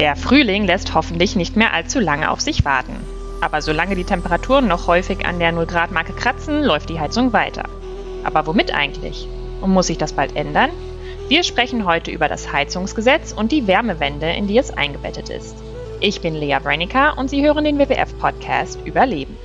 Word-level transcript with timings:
Der 0.00 0.16
Frühling 0.16 0.64
lässt 0.64 0.94
hoffentlich 0.94 1.36
nicht 1.36 1.56
mehr 1.56 1.74
allzu 1.74 2.00
lange 2.00 2.30
auf 2.30 2.40
sich 2.40 2.64
warten. 2.64 2.96
Aber 3.42 3.60
solange 3.60 3.96
die 3.96 4.04
Temperaturen 4.04 4.66
noch 4.66 4.86
häufig 4.86 5.26
an 5.26 5.38
der 5.38 5.52
0-Grad-Marke 5.52 6.14
kratzen, 6.14 6.62
läuft 6.62 6.88
die 6.88 6.98
Heizung 6.98 7.32
weiter. 7.32 7.64
Aber 8.24 8.46
womit 8.46 8.74
eigentlich? 8.74 9.28
Und 9.60 9.72
muss 9.72 9.88
sich 9.88 9.98
das 9.98 10.14
bald 10.14 10.36
ändern? 10.36 10.70
Wir 11.28 11.42
sprechen 11.42 11.84
heute 11.84 12.10
über 12.10 12.28
das 12.28 12.52
Heizungsgesetz 12.52 13.32
und 13.32 13.52
die 13.52 13.66
Wärmewende, 13.66 14.30
in 14.30 14.46
die 14.46 14.58
es 14.58 14.70
eingebettet 14.70 15.28
ist. 15.28 15.54
Ich 16.00 16.22
bin 16.22 16.34
Lea 16.34 16.58
Breinica 16.62 17.10
und 17.10 17.28
Sie 17.28 17.44
hören 17.44 17.64
den 17.64 17.78
WWF-Podcast 17.78 18.78
Überleben. 18.86 19.36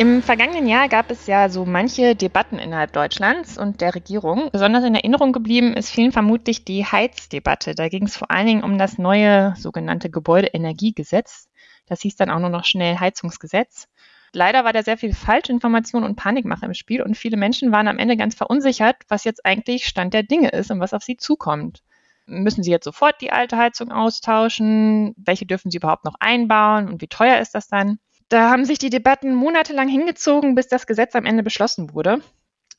Im 0.00 0.22
vergangenen 0.22 0.66
Jahr 0.66 0.88
gab 0.88 1.10
es 1.10 1.26
ja 1.26 1.50
so 1.50 1.66
manche 1.66 2.16
Debatten 2.16 2.58
innerhalb 2.58 2.94
Deutschlands 2.94 3.58
und 3.58 3.82
der 3.82 3.94
Regierung. 3.94 4.48
Besonders 4.50 4.82
in 4.82 4.94
Erinnerung 4.94 5.30
geblieben 5.30 5.74
ist 5.74 5.90
vielen 5.90 6.10
vermutlich 6.10 6.64
die 6.64 6.86
Heizdebatte. 6.86 7.74
Da 7.74 7.90
ging 7.90 8.04
es 8.04 8.16
vor 8.16 8.30
allen 8.30 8.46
Dingen 8.46 8.64
um 8.64 8.78
das 8.78 8.96
neue 8.96 9.52
sogenannte 9.58 10.08
Gebäudeenergiegesetz. 10.08 11.50
Das 11.84 12.00
hieß 12.00 12.16
dann 12.16 12.30
auch 12.30 12.38
nur 12.38 12.48
noch 12.48 12.64
schnell 12.64 12.98
Heizungsgesetz. 12.98 13.88
Leider 14.32 14.64
war 14.64 14.72
da 14.72 14.82
sehr 14.82 14.96
viel 14.96 15.12
Falschinformation 15.12 16.04
und 16.04 16.16
Panikmache 16.16 16.64
im 16.64 16.72
Spiel 16.72 17.02
und 17.02 17.18
viele 17.18 17.36
Menschen 17.36 17.70
waren 17.70 17.86
am 17.86 17.98
Ende 17.98 18.16
ganz 18.16 18.34
verunsichert, 18.34 18.96
was 19.08 19.24
jetzt 19.24 19.44
eigentlich 19.44 19.84
Stand 19.84 20.14
der 20.14 20.22
Dinge 20.22 20.48
ist 20.48 20.70
und 20.70 20.80
was 20.80 20.94
auf 20.94 21.02
sie 21.02 21.18
zukommt. 21.18 21.82
Müssen 22.24 22.62
sie 22.62 22.70
jetzt 22.70 22.84
sofort 22.84 23.20
die 23.20 23.32
alte 23.32 23.58
Heizung 23.58 23.92
austauschen? 23.92 25.12
Welche 25.18 25.44
dürfen 25.44 25.70
sie 25.70 25.76
überhaupt 25.76 26.06
noch 26.06 26.14
einbauen 26.20 26.88
und 26.88 27.02
wie 27.02 27.08
teuer 27.08 27.38
ist 27.38 27.54
das 27.54 27.68
dann? 27.68 27.98
Da 28.30 28.48
haben 28.48 28.64
sich 28.64 28.78
die 28.78 28.90
Debatten 28.90 29.34
monatelang 29.34 29.88
hingezogen, 29.88 30.54
bis 30.54 30.68
das 30.68 30.86
Gesetz 30.86 31.16
am 31.16 31.26
Ende 31.26 31.42
beschlossen 31.42 31.92
wurde. 31.92 32.22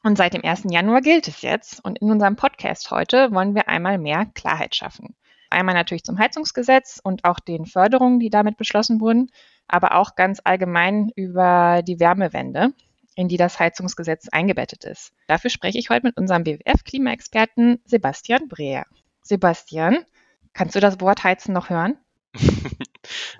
Und 0.01 0.17
seit 0.17 0.33
dem 0.33 0.45
1. 0.45 0.63
Januar 0.69 1.01
gilt 1.01 1.27
es 1.27 1.41
jetzt. 1.41 1.83
Und 1.83 1.99
in 1.99 2.09
unserem 2.09 2.37
Podcast 2.37 2.89
heute 2.89 3.33
wollen 3.33 3.53
wir 3.53 3.67
einmal 3.67 3.97
mehr 3.97 4.25
Klarheit 4.33 4.75
schaffen. 4.75 5.13
Einmal 5.49 5.75
natürlich 5.75 6.05
zum 6.05 6.17
Heizungsgesetz 6.17 7.01
und 7.03 7.25
auch 7.25 7.41
den 7.41 7.65
Förderungen, 7.65 8.21
die 8.21 8.29
damit 8.29 8.55
beschlossen 8.55 9.01
wurden, 9.01 9.29
aber 9.67 9.95
auch 9.95 10.15
ganz 10.15 10.39
allgemein 10.41 11.11
über 11.17 11.81
die 11.85 11.99
Wärmewende, 11.99 12.71
in 13.15 13.27
die 13.27 13.35
das 13.35 13.59
Heizungsgesetz 13.59 14.29
eingebettet 14.29 14.85
ist. 14.85 15.11
Dafür 15.27 15.49
spreche 15.49 15.79
ich 15.79 15.89
heute 15.89 16.07
mit 16.07 16.15
unserem 16.15 16.45
BWF-Klimaexperten 16.45 17.81
Sebastian 17.83 18.47
Breer. 18.47 18.85
Sebastian, 19.21 20.05
kannst 20.53 20.75
du 20.75 20.79
das 20.79 21.01
Wort 21.01 21.25
Heizen 21.25 21.51
noch 21.51 21.69
hören? 21.69 21.97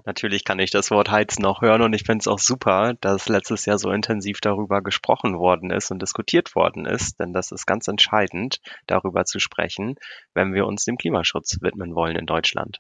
Natürlich 0.06 0.44
kann 0.44 0.60
ich 0.60 0.72
das 0.72 0.92
Wort 0.92 1.12
heizen 1.12 1.46
auch 1.46 1.62
hören 1.62 1.82
und 1.82 1.94
ich 1.94 2.04
finde 2.04 2.24
es 2.24 2.28
auch 2.28 2.40
super, 2.40 2.94
dass 3.02 3.30
letztes 3.30 3.66
Jahr 3.66 3.78
so 3.78 3.92
intensiv 3.92 4.42
darüber 4.42 4.82
gesprochen 4.82 5.38
worden 5.38 5.72
ist 5.72 5.92
und 5.92 6.02
diskutiert 6.02 6.56
worden 6.56 6.86
ist, 6.86 7.20
denn 7.20 7.34
das 7.34 7.52
ist 7.52 7.66
ganz 7.66 7.88
entscheidend, 7.88 8.60
darüber 8.88 9.26
zu 9.26 9.40
sprechen, 9.40 9.96
wenn 10.34 10.54
wir 10.54 10.66
uns 10.66 10.86
dem 10.86 10.98
Klimaschutz 10.98 11.62
widmen 11.62 11.96
wollen 11.96 12.16
in 12.16 12.26
Deutschland. 12.26 12.78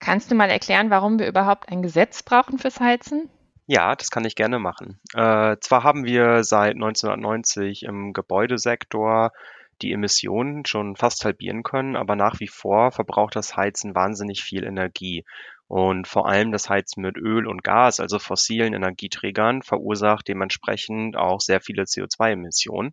Kannst 0.00 0.30
du 0.30 0.34
mal 0.34 0.50
erklären, 0.50 0.90
warum 0.90 1.18
wir 1.18 1.26
überhaupt 1.26 1.68
ein 1.70 1.82
Gesetz 1.82 2.22
brauchen 2.22 2.58
fürs 2.58 2.80
Heizen? 2.80 3.30
Ja, 3.66 3.96
das 3.96 4.10
kann 4.10 4.26
ich 4.26 4.34
gerne 4.34 4.58
machen. 4.58 5.00
Äh, 5.14 5.56
zwar 5.60 5.82
haben 5.82 6.04
wir 6.04 6.44
seit 6.44 6.74
1990 6.74 7.84
im 7.84 8.12
Gebäudesektor 8.12 9.32
die 9.80 9.92
Emissionen 9.92 10.66
schon 10.66 10.96
fast 10.96 11.24
halbieren 11.24 11.62
können, 11.62 11.96
aber 11.96 12.16
nach 12.16 12.40
wie 12.40 12.48
vor 12.48 12.92
verbraucht 12.92 13.34
das 13.34 13.56
Heizen 13.56 13.94
wahnsinnig 13.94 14.42
viel 14.42 14.64
Energie. 14.64 15.24
Und 15.66 16.06
vor 16.06 16.28
allem 16.28 16.52
das 16.52 16.68
Heizen 16.68 17.02
mit 17.02 17.16
Öl 17.16 17.46
und 17.46 17.64
Gas, 17.64 17.98
also 17.98 18.18
fossilen 18.18 18.74
Energieträgern, 18.74 19.62
verursacht 19.62 20.28
dementsprechend 20.28 21.16
auch 21.16 21.40
sehr 21.40 21.60
viele 21.60 21.84
CO2-Emissionen. 21.84 22.92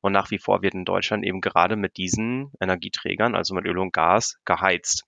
Und 0.00 0.12
nach 0.12 0.30
wie 0.30 0.38
vor 0.38 0.62
wird 0.62 0.74
in 0.74 0.84
Deutschland 0.84 1.24
eben 1.24 1.40
gerade 1.40 1.76
mit 1.76 1.96
diesen 1.96 2.52
Energieträgern, 2.60 3.34
also 3.34 3.54
mit 3.54 3.66
Öl 3.66 3.78
und 3.78 3.92
Gas, 3.92 4.36
geheizt. 4.44 5.04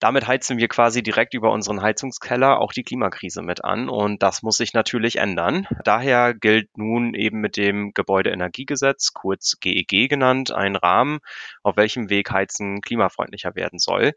Damit 0.00 0.28
heizen 0.28 0.58
wir 0.58 0.68
quasi 0.68 1.02
direkt 1.02 1.34
über 1.34 1.50
unseren 1.50 1.82
Heizungskeller 1.82 2.60
auch 2.60 2.72
die 2.72 2.84
Klimakrise 2.84 3.42
mit 3.42 3.64
an 3.64 3.88
und 3.88 4.22
das 4.22 4.44
muss 4.44 4.56
sich 4.56 4.72
natürlich 4.72 5.16
ändern. 5.16 5.66
Daher 5.82 6.34
gilt 6.34 6.78
nun 6.78 7.14
eben 7.14 7.40
mit 7.40 7.56
dem 7.56 7.90
Gebäudeenergiegesetz, 7.94 9.12
kurz 9.12 9.58
GEG 9.58 9.92
e 9.92 10.06
genannt, 10.06 10.52
ein 10.52 10.76
Rahmen, 10.76 11.18
auf 11.64 11.76
welchem 11.76 12.10
Weg 12.10 12.30
Heizen 12.30 12.80
klimafreundlicher 12.80 13.56
werden 13.56 13.80
soll. 13.80 14.12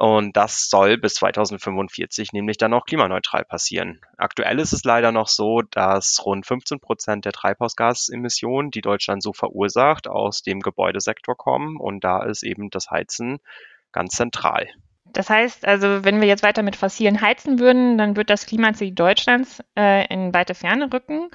Und 0.00 0.34
das 0.34 0.70
soll 0.70 0.96
bis 0.96 1.12
2045 1.16 2.32
nämlich 2.32 2.56
dann 2.56 2.72
auch 2.72 2.86
klimaneutral 2.86 3.44
passieren. 3.44 4.00
Aktuell 4.16 4.58
ist 4.58 4.72
es 4.72 4.82
leider 4.82 5.12
noch 5.12 5.28
so, 5.28 5.60
dass 5.60 6.24
rund 6.24 6.46
15 6.46 6.80
Prozent 6.80 7.26
der 7.26 7.32
Treibhausgasemissionen, 7.32 8.70
die 8.70 8.80
Deutschland 8.80 9.22
so 9.22 9.34
verursacht, 9.34 10.08
aus 10.08 10.40
dem 10.40 10.60
Gebäudesektor 10.60 11.36
kommen. 11.36 11.76
Und 11.76 12.02
da 12.02 12.22
ist 12.22 12.44
eben 12.44 12.70
das 12.70 12.90
Heizen 12.90 13.40
ganz 13.92 14.14
zentral. 14.14 14.70
Das 15.04 15.28
heißt 15.28 15.66
also, 15.66 16.02
wenn 16.02 16.22
wir 16.22 16.28
jetzt 16.28 16.42
weiter 16.42 16.62
mit 16.62 16.76
fossilen 16.76 17.20
heizen 17.20 17.58
würden, 17.58 17.98
dann 17.98 18.16
wird 18.16 18.30
das 18.30 18.46
Klimaziel 18.46 18.92
Deutschlands 18.92 19.62
äh, 19.78 20.06
in 20.06 20.32
weite 20.32 20.54
Ferne 20.54 20.90
rücken. 20.90 21.28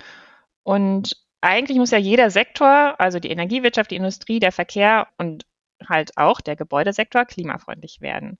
Und 0.63 1.23
eigentlich 1.39 1.77
muss 1.77 1.91
ja 1.91 1.99
jeder 1.99 2.31
Sektor, 2.31 2.99
also 2.99 3.19
die 3.19 3.29
Energiewirtschaft, 3.29 3.91
die 3.91 3.97
Industrie, 3.97 4.39
der 4.39 4.51
Verkehr 4.51 5.07
und 5.19 5.45
halt 5.89 6.17
auch 6.17 6.41
der 6.41 6.55
Gebäudesektor 6.55 7.25
klimafreundlich 7.25 8.01
werden. 8.01 8.37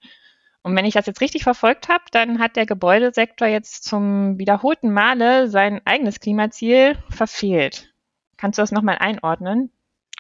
Und 0.62 0.76
wenn 0.76 0.86
ich 0.86 0.96
das 0.96 1.06
jetzt 1.06 1.22
richtig 1.22 1.44
verfolgt 1.44 1.90
habe, 1.90 2.06
dann 2.12 2.40
hat 2.40 2.56
der 2.56 2.66
Gebäudesektor 2.66 3.48
jetzt 3.48 3.84
zum 3.84 4.40
wiederholten 4.40 4.92
Male 4.92 5.48
sein 5.48 5.80
eigenes 5.86 6.20
Klimaziel 6.20 6.98
verfehlt. 7.10 7.94
Kannst 8.38 8.58
du 8.58 8.64
das 8.64 8.72
nochmal 8.72 8.98
einordnen? 9.00 9.72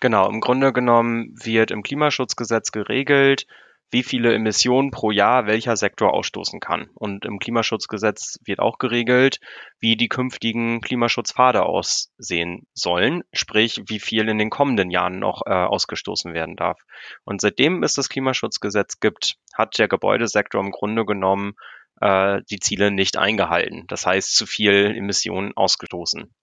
Genau, 0.02 0.30
im 0.30 0.42
Grunde 0.42 0.72
genommen 0.72 1.34
wird 1.34 1.72
im 1.72 1.82
Klimaschutzgesetz 1.82 2.72
geregelt, 2.72 3.48
wie 3.96 4.04
viele 4.04 4.34
Emissionen 4.34 4.92
pro 4.92 5.10
Jahr 5.10 5.48
welcher 5.48 5.78
Sektor 5.78 6.14
ausstoßen 6.14 6.60
kann. 6.60 6.90
Und 6.96 7.24
im 7.24 7.40
Klimaschutzgesetz 7.40 8.38
wird 8.44 8.60
auch 8.60 8.78
geregelt, 8.78 9.40
wie 9.80 9.96
die 9.96 10.10
künftigen 10.10 10.82
Klimaschutzpfade 10.82 11.64
aussehen 11.64 12.68
sollen, 12.74 13.24
sprich 13.32 13.84
wie 13.88 14.02
viel 14.02 14.28
in 14.28 14.38
den 14.38 14.50
kommenden 14.50 14.92
Jahren 14.92 15.20
noch 15.20 15.44
äh, 15.46 15.54
ausgestoßen 15.54 16.34
werden 16.34 16.58
darf. 16.58 16.78
Und 17.24 17.40
seitdem 17.40 17.84
es 17.84 17.94
das 17.94 18.10
Klimaschutzgesetz 18.10 19.00
gibt, 19.00 19.38
hat 19.54 19.80
der 19.80 19.88
Gebäudesektor 19.88 20.60
im 20.60 20.72
Grunde 20.72 21.06
genommen 21.06 21.54
äh, 22.02 22.42
die 22.50 22.60
Ziele 22.60 22.92
nicht 22.92 23.16
eingehalten. 23.16 23.86
Das 23.88 24.06
heißt, 24.06 24.36
zu 24.36 24.46
viel 24.46 24.94
Emissionen 24.94 25.54
ausgestoßen. 25.56 26.34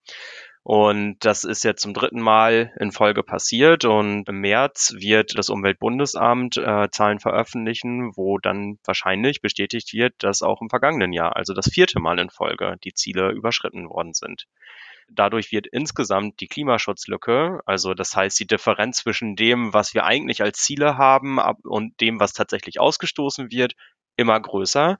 Und 0.64 1.16
das 1.20 1.42
ist 1.42 1.64
jetzt 1.64 1.82
zum 1.82 1.92
dritten 1.92 2.20
Mal 2.20 2.72
in 2.78 2.92
Folge 2.92 3.24
passiert. 3.24 3.84
Und 3.84 4.28
im 4.28 4.40
März 4.40 4.94
wird 4.96 5.36
das 5.36 5.48
Umweltbundesamt 5.48 6.56
äh, 6.56 6.88
Zahlen 6.90 7.18
veröffentlichen, 7.18 8.12
wo 8.16 8.38
dann 8.38 8.78
wahrscheinlich 8.84 9.40
bestätigt 9.40 9.92
wird, 9.92 10.14
dass 10.18 10.42
auch 10.42 10.62
im 10.62 10.70
vergangenen 10.70 11.12
Jahr, 11.12 11.34
also 11.34 11.52
das 11.52 11.68
vierte 11.68 11.98
Mal 11.98 12.20
in 12.20 12.30
Folge, 12.30 12.76
die 12.84 12.94
Ziele 12.94 13.32
überschritten 13.32 13.88
worden 13.88 14.14
sind. 14.14 14.46
Dadurch 15.08 15.50
wird 15.50 15.66
insgesamt 15.66 16.40
die 16.40 16.46
Klimaschutzlücke, 16.46 17.60
also 17.66 17.92
das 17.92 18.14
heißt 18.14 18.38
die 18.38 18.46
Differenz 18.46 18.98
zwischen 18.98 19.36
dem, 19.36 19.74
was 19.74 19.94
wir 19.94 20.04
eigentlich 20.04 20.42
als 20.42 20.58
Ziele 20.58 20.96
haben 20.96 21.38
und 21.64 22.00
dem, 22.00 22.20
was 22.20 22.32
tatsächlich 22.32 22.80
ausgestoßen 22.80 23.50
wird, 23.50 23.74
immer 24.16 24.38
größer. 24.40 24.98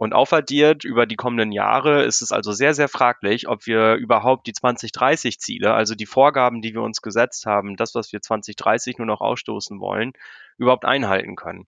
Und 0.00 0.14
aufaddiert 0.14 0.82
über 0.82 1.04
die 1.04 1.16
kommenden 1.16 1.52
Jahre 1.52 2.04
ist 2.04 2.22
es 2.22 2.32
also 2.32 2.52
sehr, 2.52 2.72
sehr 2.72 2.88
fraglich, 2.88 3.48
ob 3.48 3.66
wir 3.66 3.96
überhaupt 3.96 4.46
die 4.46 4.54
2030-Ziele, 4.54 5.74
also 5.74 5.94
die 5.94 6.06
Vorgaben, 6.06 6.62
die 6.62 6.72
wir 6.72 6.80
uns 6.80 7.02
gesetzt 7.02 7.44
haben, 7.44 7.76
das, 7.76 7.94
was 7.94 8.10
wir 8.10 8.22
2030 8.22 8.96
nur 8.96 9.06
noch 9.06 9.20
ausstoßen 9.20 9.78
wollen, 9.78 10.14
überhaupt 10.56 10.86
einhalten 10.86 11.36
können. 11.36 11.66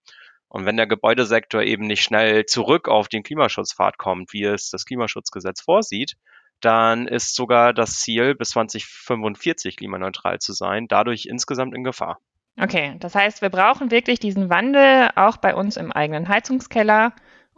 Und 0.49 0.65
wenn 0.65 0.79
der 0.79 0.87
Gebäudesektor 0.87 1.61
eben 1.61 1.87
nicht 1.87 2.03
schnell 2.03 2.47
zurück 2.47 2.89
auf 2.89 3.09
den 3.09 3.23
Klimaschutzpfad 3.23 3.99
kommt, 3.99 4.33
wie 4.33 4.45
es 4.45 4.71
das 4.71 4.87
Klimaschutzgesetz 4.87 5.61
vorsieht, 5.61 6.15
dann 6.63 7.09
ist 7.09 7.35
sogar 7.35 7.75
das 7.75 8.01
Ziel, 8.01 8.35
bis 8.35 8.53
2045 8.53 9.77
klimaneutral 9.77 10.39
zu 10.39 10.55
sein, 10.55 10.89
dadurch 10.89 11.27
insgesamt 11.27 11.75
in 11.75 11.85
Gefahr. 11.85 12.19
Okay, 12.59 12.97
das 12.99 13.15
heißt, 13.15 13.43
wir 13.43 13.51
brauchen 13.51 13.91
wirklich 13.91 14.21
diesen 14.21 14.49
Wandel 14.49 15.11
auch 15.17 15.37
bei 15.37 15.55
uns 15.55 15.77
im 15.77 15.93
eigenen 15.93 16.29
Heizungskeller 16.29 17.13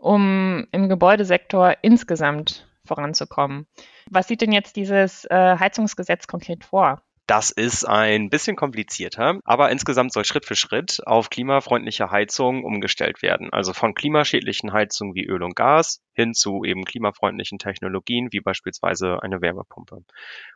um 0.04 0.66
im 0.70 0.90
Gebäudesektor 0.90 1.76
insgesamt 1.80 2.68
voranzukommen. 2.84 3.66
Was 4.10 4.28
sieht 4.28 4.42
denn 4.42 4.52
jetzt 4.52 4.76
dieses 4.76 5.24
äh, 5.24 5.56
Heizungsgesetz 5.58 6.26
konkret 6.26 6.62
vor? 6.62 7.00
Das 7.26 7.50
ist 7.50 7.84
ein 7.84 8.28
bisschen 8.28 8.54
komplizierter, 8.54 9.40
aber 9.44 9.70
insgesamt 9.70 10.12
soll 10.12 10.26
Schritt 10.26 10.44
für 10.44 10.56
Schritt 10.56 11.00
auf 11.06 11.30
klimafreundliche 11.30 12.10
Heizungen 12.10 12.64
umgestellt 12.64 13.22
werden. 13.22 13.50
Also 13.50 13.72
von 13.72 13.94
klimaschädlichen 13.94 14.74
Heizungen 14.74 15.14
wie 15.14 15.24
Öl 15.24 15.42
und 15.42 15.56
Gas 15.56 16.02
hin 16.12 16.34
zu 16.34 16.64
eben 16.64 16.84
klimafreundlichen 16.84 17.58
Technologien 17.58 18.28
wie 18.32 18.40
beispielsweise 18.40 19.22
eine 19.22 19.40
Wärmepumpe. 19.40 20.04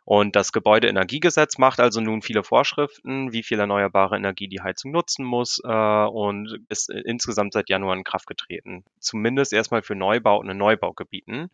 Und 0.05 0.37
das 0.37 0.53
Gebäudeenergiegesetz 0.53 1.57
macht 1.57 1.81
also 1.81 2.03
nun 2.03 2.21
viele 2.21 2.45
Vorschriften, 2.45 3.33
wie 3.33 3.43
viel 3.43 3.59
erneuerbare 3.59 4.17
Energie 4.17 4.49
die 4.49 4.61
Heizung 4.61 4.91
nutzen 4.91 5.25
muss 5.25 5.63
äh, 5.65 5.69
und 5.71 6.67
ist 6.69 6.91
insgesamt 6.91 7.55
seit 7.55 7.71
Januar 7.71 7.97
in 7.97 8.05
Kraft 8.05 8.27
getreten. 8.27 8.85
Zumindest 9.01 9.55
erstmal 9.55 9.81
für 9.81 9.95
Neubauten 9.95 10.51
in 10.51 10.59
Neubaugebieten. 10.59 11.51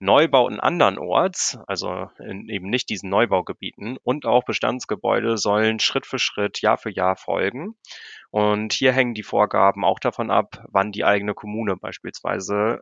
Neubauten 0.00 0.60
andernorts, 0.60 1.58
also 1.66 2.10
in 2.18 2.48
eben 2.48 2.70
nicht 2.70 2.88
diesen 2.88 3.10
Neubaugebieten 3.10 3.98
und 4.02 4.24
auch 4.24 4.44
Bestandsgebäude 4.44 5.36
sollen 5.36 5.78
Schritt 5.78 6.06
für 6.06 6.18
Schritt, 6.18 6.62
Jahr 6.62 6.78
für 6.78 6.90
Jahr 6.90 7.16
folgen. 7.16 7.76
Und 8.30 8.72
hier 8.72 8.92
hängen 8.92 9.12
die 9.12 9.22
Vorgaben 9.22 9.84
auch 9.84 9.98
davon 9.98 10.30
ab, 10.30 10.64
wann 10.68 10.90
die 10.90 11.04
eigene 11.04 11.34
Kommune 11.34 11.76
beispielsweise 11.76 12.80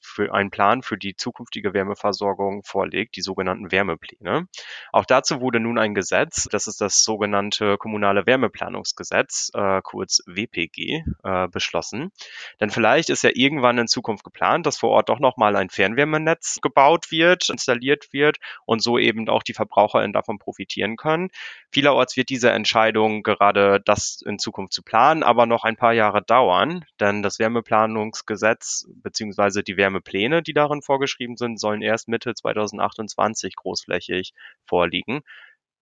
für 0.00 0.32
einen 0.34 0.50
Plan 0.50 0.82
für 0.82 0.96
die 0.96 1.16
zukünftige 1.16 1.74
Wärmeversorgung 1.74 2.62
vorlegt, 2.64 3.16
die 3.16 3.22
sogenannten 3.22 3.72
Wärmepläne. 3.72 4.46
Auch 4.92 5.04
dazu 5.04 5.40
wurde 5.40 5.60
nun 5.60 5.78
ein 5.78 5.94
Gesetz, 5.94 6.48
das 6.50 6.66
ist 6.66 6.80
das 6.80 7.02
sogenannte 7.02 7.76
Kommunale 7.78 8.26
Wärmeplanungsgesetz, 8.26 9.50
äh, 9.54 9.80
kurz 9.82 10.22
WPG, 10.26 11.04
äh, 11.24 11.48
beschlossen. 11.48 12.12
Denn 12.60 12.70
vielleicht 12.70 13.10
ist 13.10 13.22
ja 13.22 13.30
irgendwann 13.32 13.78
in 13.78 13.88
Zukunft 13.88 14.24
geplant, 14.24 14.66
dass 14.66 14.78
vor 14.78 14.90
Ort 14.90 15.08
doch 15.08 15.18
nochmal 15.20 15.56
ein 15.56 15.70
Fernwärmenetz 15.70 16.58
gebaut 16.62 17.10
wird, 17.10 17.48
installiert 17.48 18.12
wird 18.12 18.38
und 18.64 18.82
so 18.82 18.98
eben 18.98 19.28
auch 19.28 19.42
die 19.42 19.54
VerbraucherInnen 19.54 20.12
davon 20.12 20.38
profitieren 20.38 20.96
können. 20.96 21.28
Vielerorts 21.72 22.16
wird 22.16 22.28
diese 22.28 22.50
Entscheidung 22.50 23.22
gerade 23.22 23.80
das 23.84 24.22
in 24.24 24.38
Zukunft 24.38 24.72
zu 24.72 24.82
planen, 24.82 25.22
aber 25.22 25.46
noch 25.46 25.64
ein 25.64 25.76
paar 25.76 25.92
Jahre 25.92 26.22
dauern, 26.22 26.84
denn 26.98 27.22
das 27.22 27.38
Wärmeplanungsgesetz 27.38 28.86
beziehungsweise 29.02 29.62
die 29.70 29.76
Wärmepläne, 29.76 30.42
die 30.42 30.52
darin 30.52 30.82
vorgeschrieben 30.82 31.36
sind, 31.36 31.60
sollen 31.60 31.80
erst 31.80 32.08
Mitte 32.08 32.34
2028 32.34 33.54
großflächig 33.54 34.32
vorliegen. 34.66 35.20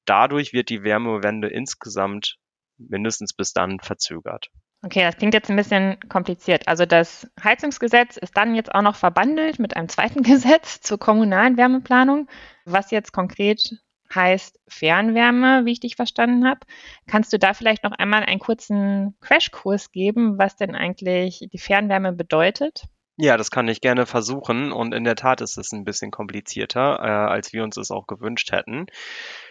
Dadurch 0.05 0.52
wird 0.52 0.69
die 0.69 0.82
Wärmewende 0.82 1.49
insgesamt 1.49 2.37
mindestens 2.76 3.32
bis 3.32 3.52
dann 3.52 3.81
verzögert. 3.81 4.50
Okay, 4.82 5.02
das 5.02 5.17
klingt 5.17 5.35
jetzt 5.35 5.50
ein 5.50 5.56
bisschen 5.56 5.99
kompliziert. 6.08 6.69
Also 6.69 6.87
das 6.87 7.26
Heizungsgesetz 7.43 8.17
ist 8.17 8.37
dann 8.37 8.55
jetzt 8.55 8.73
auch 8.75 8.82
noch 8.82 8.94
verbandelt 8.94 9.58
mit 9.58 9.75
einem 9.75 9.88
zweiten 9.88 10.23
Gesetz 10.23 10.81
zur 10.81 10.99
kommunalen 10.99 11.56
Wärmeplanung, 11.56 12.29
was 12.64 12.91
jetzt 12.91 13.12
konkret 13.12 13.79
heißt 14.14 14.58
Fernwärme, 14.69 15.64
wie 15.64 15.73
ich 15.73 15.81
dich 15.81 15.96
verstanden 15.96 16.46
habe. 16.46 16.61
Kannst 17.06 17.32
du 17.32 17.38
da 17.38 17.55
vielleicht 17.55 17.84
noch 17.84 17.93
einmal 17.93 18.23
einen 18.23 18.38
kurzen 18.38 19.17
Crashkurs 19.20 19.93
geben, 19.93 20.38
was 20.38 20.56
denn 20.56 20.75
eigentlich 20.75 21.46
die 21.52 21.58
Fernwärme 21.58 22.12
bedeutet? 22.12 22.84
Ja, 23.20 23.37
das 23.37 23.50
kann 23.50 23.67
ich 23.67 23.81
gerne 23.81 24.06
versuchen 24.06 24.70
und 24.70 24.94
in 24.94 25.03
der 25.03 25.17
Tat 25.17 25.41
ist 25.41 25.59
es 25.59 25.73
ein 25.73 25.85
bisschen 25.85 26.12
komplizierter, 26.12 27.00
äh, 27.03 27.32
als 27.32 27.53
wir 27.53 27.65
uns 27.65 27.76
es 27.76 27.91
auch 27.91 28.06
gewünscht 28.06 28.53
hätten. 28.53 28.87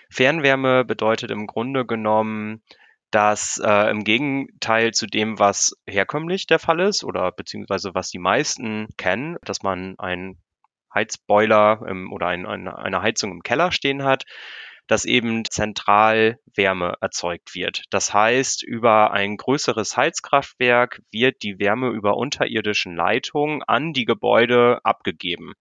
Fernwärme 0.10 0.86
bedeutet 0.86 1.31
im 1.31 1.48
Grunde 1.48 1.86
genommen, 1.86 2.64
dass 3.12 3.62
äh, 3.62 3.90
im 3.90 4.06
Gegenteil 4.06 4.94
zu 4.94 5.06
dem, 5.06 5.38
was 5.38 5.74
herkömmlich 5.86 6.48
der 6.48 6.60
Fall 6.60 6.80
ist 6.80 7.04
oder 7.04 7.30
beziehungsweise 7.34 7.94
was 7.94 8.10
die 8.10 8.19
meisten 8.19 8.88
kennen, 8.96 9.36
dass 9.44 9.64
man 9.64 9.96
einen 10.00 10.42
Heizboiler 10.96 11.81
ähm, 11.90 12.14
oder 12.14 12.28
ein, 12.28 12.46
ein, 12.46 12.69
eine 12.69 13.02
Heizung 13.02 13.31
im 13.31 13.44
Keller 13.44 13.74
stehen 13.74 14.04
hat, 14.06 14.24
dass 14.88 15.06
eben 15.06 15.44
zentral 15.45 16.39
Wärme 16.56 16.95
erzeugt 17.01 17.56
wird. 17.56 17.84
Das 17.89 18.13
heißt, 18.13 18.63
über 18.63 19.12
ein 19.12 19.38
größeres 19.38 19.95
Heizkraftwerk 19.95 21.01
wird 21.12 21.44
die 21.44 21.60
Wärme 21.60 21.89
über 21.89 22.18
unterirdischen 22.18 22.95
Leitungen 22.95 23.63
an 23.63 23.94
die 23.94 24.06
Gebäude 24.06 24.80
abgegeben. 24.84 25.54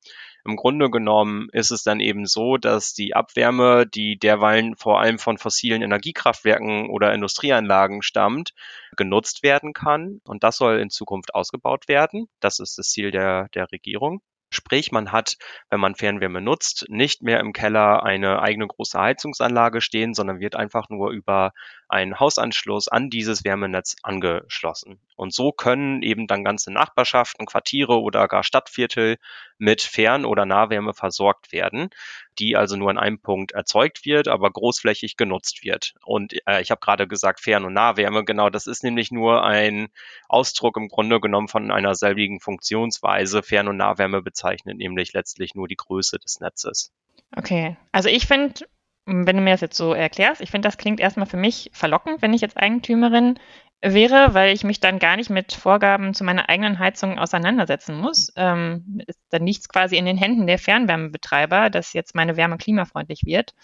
Im 0.46 0.54
Grunde 0.54 0.90
genommen 0.90 1.48
ist 1.52 1.72
es 1.72 1.82
dann 1.82 1.98
eben 1.98 2.24
so, 2.24 2.56
dass 2.56 2.94
die 2.94 3.14
Abwärme, 3.14 3.84
die 3.84 4.16
derweilen 4.16 4.76
vor 4.76 5.00
allem 5.00 5.18
von 5.18 5.38
fossilen 5.38 5.82
Energiekraftwerken 5.82 6.88
oder 6.88 7.12
Industrieanlagen 7.12 8.00
stammt, 8.00 8.54
genutzt 8.96 9.42
werden 9.42 9.72
kann. 9.72 10.20
Und 10.24 10.44
das 10.44 10.56
soll 10.58 10.78
in 10.78 10.88
Zukunft 10.88 11.34
ausgebaut 11.34 11.88
werden. 11.88 12.28
Das 12.38 12.60
ist 12.60 12.78
das 12.78 12.90
Ziel 12.90 13.10
der, 13.10 13.48
der 13.54 13.72
Regierung. 13.72 14.22
Sprich, 14.50 14.92
man 14.92 15.10
hat, 15.10 15.36
wenn 15.70 15.80
man 15.80 15.96
Fernwärme 15.96 16.40
nutzt, 16.40 16.86
nicht 16.88 17.22
mehr 17.22 17.40
im 17.40 17.52
Keller 17.52 18.04
eine 18.04 18.40
eigene 18.40 18.66
große 18.66 18.98
Heizungsanlage 18.98 19.80
stehen, 19.80 20.14
sondern 20.14 20.38
wird 20.38 20.54
einfach 20.54 20.88
nur 20.88 21.10
über 21.10 21.52
einen 21.88 22.20
Hausanschluss 22.20 22.88
an 22.88 23.10
dieses 23.10 23.44
Wärmenetz 23.44 23.96
angeschlossen. 24.02 25.00
Und 25.16 25.34
so 25.34 25.50
können 25.52 26.02
eben 26.02 26.26
dann 26.26 26.44
ganze 26.44 26.72
Nachbarschaften, 26.72 27.46
Quartiere 27.46 28.00
oder 28.00 28.28
gar 28.28 28.44
Stadtviertel 28.44 29.16
mit 29.58 29.82
Fern- 29.82 30.24
oder 30.24 30.46
Nahwärme 30.46 30.94
versorgt 30.94 31.52
werden, 31.52 31.90
die 32.38 32.56
also 32.56 32.76
nur 32.76 32.90
an 32.90 32.98
einem 32.98 33.18
Punkt 33.18 33.52
erzeugt 33.52 34.04
wird, 34.04 34.28
aber 34.28 34.50
großflächig 34.50 35.16
genutzt 35.16 35.64
wird. 35.64 35.94
Und 36.04 36.34
äh, 36.46 36.60
ich 36.60 36.70
habe 36.70 36.80
gerade 36.80 37.08
gesagt 37.08 37.40
Fern- 37.40 37.64
und 37.64 37.72
Nahwärme, 37.72 38.24
genau, 38.24 38.50
das 38.50 38.66
ist 38.66 38.84
nämlich 38.84 39.10
nur 39.10 39.44
ein 39.44 39.88
Ausdruck 40.28 40.76
im 40.76 40.88
Grunde 40.88 41.20
genommen 41.20 41.48
von 41.48 41.70
einer 41.70 41.94
selbigen 41.94 42.40
Funktionsweise. 42.40 43.42
Fern- 43.42 43.68
und 43.68 43.76
Nahwärme 43.76 44.22
bezeichnet 44.22 44.76
nämlich 44.76 45.12
letztlich 45.12 45.54
nur 45.54 45.68
die 45.68 45.76
Größe 45.76 46.18
des 46.18 46.40
Netzes. 46.40 46.92
Okay, 47.34 47.76
also 47.92 48.08
ich 48.08 48.26
finde, 48.26 48.66
wenn 49.06 49.36
du 49.36 49.42
mir 49.42 49.52
das 49.52 49.60
jetzt 49.60 49.76
so 49.76 49.94
erklärst, 49.94 50.40
ich 50.40 50.50
finde, 50.50 50.66
das 50.66 50.78
klingt 50.78 51.00
erstmal 51.00 51.26
für 51.26 51.36
mich 51.36 51.70
verlockend, 51.72 52.22
wenn 52.22 52.34
ich 52.34 52.40
jetzt 52.40 52.56
Eigentümerin 52.56 53.38
wäre, 53.82 54.34
weil 54.34 54.54
ich 54.54 54.64
mich 54.64 54.80
dann 54.80 54.98
gar 54.98 55.16
nicht 55.16 55.30
mit 55.30 55.52
Vorgaben 55.52 56.14
zu 56.14 56.24
meiner 56.24 56.48
eigenen 56.48 56.78
Heizung 56.78 57.18
auseinandersetzen 57.18 57.96
muss. 57.96 58.32
Ähm, 58.36 59.02
ist 59.06 59.20
dann 59.30 59.44
nichts 59.44 59.68
quasi 59.68 59.96
in 59.96 60.06
den 60.06 60.16
Händen 60.16 60.46
der 60.46 60.58
Fernwärmebetreiber, 60.58 61.70
dass 61.70 61.92
jetzt 61.92 62.14
meine 62.14 62.36
Wärme 62.36 62.58
klimafreundlich 62.58 63.24
wird. 63.24 63.54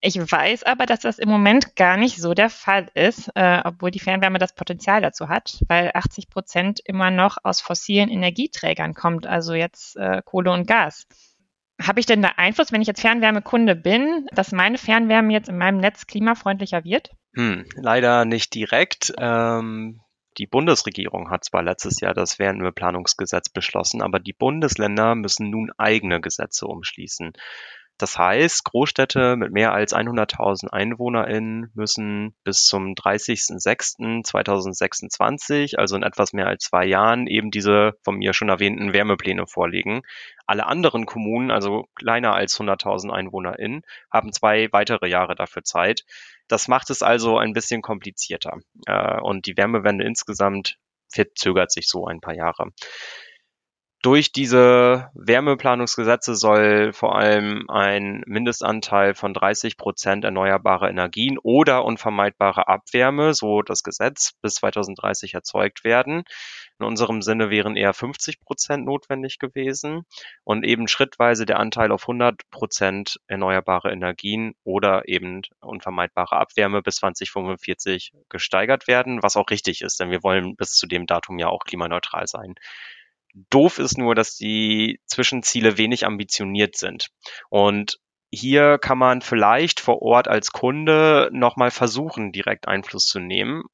Ich 0.00 0.16
weiß 0.16 0.62
aber, 0.62 0.86
dass 0.86 1.00
das 1.00 1.18
im 1.18 1.28
Moment 1.28 1.74
gar 1.74 1.96
nicht 1.96 2.18
so 2.18 2.32
der 2.32 2.50
Fall 2.50 2.88
ist, 2.94 3.32
äh, 3.34 3.60
obwohl 3.64 3.90
die 3.90 3.98
Fernwärme 3.98 4.38
das 4.38 4.54
Potenzial 4.54 5.00
dazu 5.00 5.28
hat, 5.28 5.64
weil 5.66 5.90
80 5.92 6.30
Prozent 6.30 6.80
immer 6.84 7.10
noch 7.10 7.38
aus 7.42 7.60
fossilen 7.60 8.08
Energieträgern 8.08 8.94
kommt, 8.94 9.26
also 9.26 9.54
jetzt 9.54 9.96
äh, 9.96 10.22
Kohle 10.24 10.52
und 10.52 10.68
Gas. 10.68 11.08
Habe 11.80 12.00
ich 12.00 12.06
denn 12.06 12.22
da 12.22 12.32
Einfluss, 12.36 12.72
wenn 12.72 12.82
ich 12.82 12.88
jetzt 12.88 13.00
Fernwärmekunde 13.00 13.76
bin, 13.76 14.26
dass 14.32 14.52
meine 14.52 14.78
Fernwärme 14.78 15.32
jetzt 15.32 15.48
in 15.48 15.58
meinem 15.58 15.78
Netz 15.78 16.06
klimafreundlicher 16.06 16.84
wird? 16.84 17.10
Hm, 17.34 17.66
leider 17.76 18.24
nicht 18.24 18.54
direkt. 18.54 19.12
Ähm, 19.18 20.00
die 20.38 20.46
Bundesregierung 20.46 21.30
hat 21.30 21.44
zwar 21.44 21.62
letztes 21.62 22.00
Jahr 22.00 22.14
das 22.14 22.34
Fernwärmeplanungsgesetz 22.34 23.48
beschlossen, 23.48 24.02
aber 24.02 24.20
die 24.20 24.32
Bundesländer 24.32 25.14
müssen 25.14 25.50
nun 25.50 25.70
eigene 25.78 26.20
Gesetze 26.20 26.66
umschließen. 26.66 27.32
Das 27.98 28.16
heißt, 28.16 28.64
Großstädte 28.64 29.36
mit 29.36 29.52
mehr 29.52 29.72
als 29.72 29.92
100.000 29.92 30.72
EinwohnerInnen 30.72 31.72
müssen 31.74 32.36
bis 32.44 32.62
zum 32.62 32.94
30.06.2026, 32.94 35.76
also 35.76 35.96
in 35.96 36.04
etwas 36.04 36.32
mehr 36.32 36.46
als 36.46 36.62
zwei 36.62 36.86
Jahren, 36.86 37.26
eben 37.26 37.50
diese 37.50 37.94
von 38.04 38.14
mir 38.16 38.34
schon 38.34 38.50
erwähnten 38.50 38.92
Wärmepläne 38.92 39.48
vorlegen. 39.48 40.02
Alle 40.46 40.66
anderen 40.66 41.06
Kommunen, 41.06 41.50
also 41.50 41.86
kleiner 41.96 42.34
als 42.34 42.56
100.000 42.58 43.10
EinwohnerInnen, 43.10 43.82
haben 44.12 44.32
zwei 44.32 44.68
weitere 44.70 45.08
Jahre 45.08 45.34
dafür 45.34 45.64
Zeit. 45.64 46.04
Das 46.46 46.68
macht 46.68 46.90
es 46.90 47.02
also 47.02 47.36
ein 47.36 47.52
bisschen 47.52 47.82
komplizierter. 47.82 48.58
Äh, 48.86 49.20
und 49.20 49.46
die 49.46 49.56
Wärmewende 49.56 50.04
insgesamt 50.04 50.78
verzögert 51.10 51.72
sich 51.72 51.88
so 51.88 52.06
ein 52.06 52.20
paar 52.20 52.34
Jahre. 52.34 52.70
Durch 54.00 54.30
diese 54.30 55.10
Wärmeplanungsgesetze 55.14 56.36
soll 56.36 56.92
vor 56.92 57.16
allem 57.18 57.68
ein 57.68 58.22
Mindestanteil 58.26 59.14
von 59.14 59.34
30 59.34 59.76
Prozent 59.76 60.24
erneuerbare 60.24 60.88
Energien 60.88 61.36
oder 61.42 61.84
unvermeidbare 61.84 62.68
Abwärme, 62.68 63.34
so 63.34 63.62
das 63.62 63.82
Gesetz, 63.82 64.34
bis 64.40 64.54
2030 64.54 65.34
erzeugt 65.34 65.82
werden. 65.82 66.22
In 66.78 66.86
unserem 66.86 67.22
Sinne 67.22 67.50
wären 67.50 67.74
eher 67.74 67.92
50 67.92 68.38
Prozent 68.38 68.86
notwendig 68.86 69.40
gewesen 69.40 70.04
und 70.44 70.64
eben 70.64 70.86
schrittweise 70.86 71.44
der 71.44 71.58
Anteil 71.58 71.90
auf 71.90 72.02
100 72.02 72.48
Prozent 72.52 73.18
erneuerbare 73.26 73.90
Energien 73.90 74.54
oder 74.62 75.08
eben 75.08 75.42
unvermeidbare 75.58 76.36
Abwärme 76.36 76.82
bis 76.82 76.96
2045 76.96 78.12
gesteigert 78.28 78.86
werden, 78.86 79.24
was 79.24 79.36
auch 79.36 79.50
richtig 79.50 79.80
ist, 79.80 79.98
denn 79.98 80.12
wir 80.12 80.22
wollen 80.22 80.54
bis 80.54 80.70
zu 80.74 80.86
dem 80.86 81.06
Datum 81.06 81.40
ja 81.40 81.48
auch 81.48 81.64
klimaneutral 81.64 82.28
sein. 82.28 82.54
Doof 83.50 83.78
ist 83.78 83.98
nur, 83.98 84.14
dass 84.14 84.36
die 84.36 85.00
Zwischenziele 85.06 85.78
wenig 85.78 86.06
ambitioniert 86.06 86.76
sind. 86.76 87.08
Und 87.50 87.98
hier 88.30 88.78
kann 88.78 88.98
man 88.98 89.22
vielleicht 89.22 89.80
vor 89.80 90.02
Ort 90.02 90.28
als 90.28 90.52
Kunde 90.52 91.30
nochmal 91.32 91.70
versuchen, 91.70 92.32
direkt 92.32 92.68
Einfluss 92.68 93.06
zu 93.06 93.20
nehmen. 93.20 93.64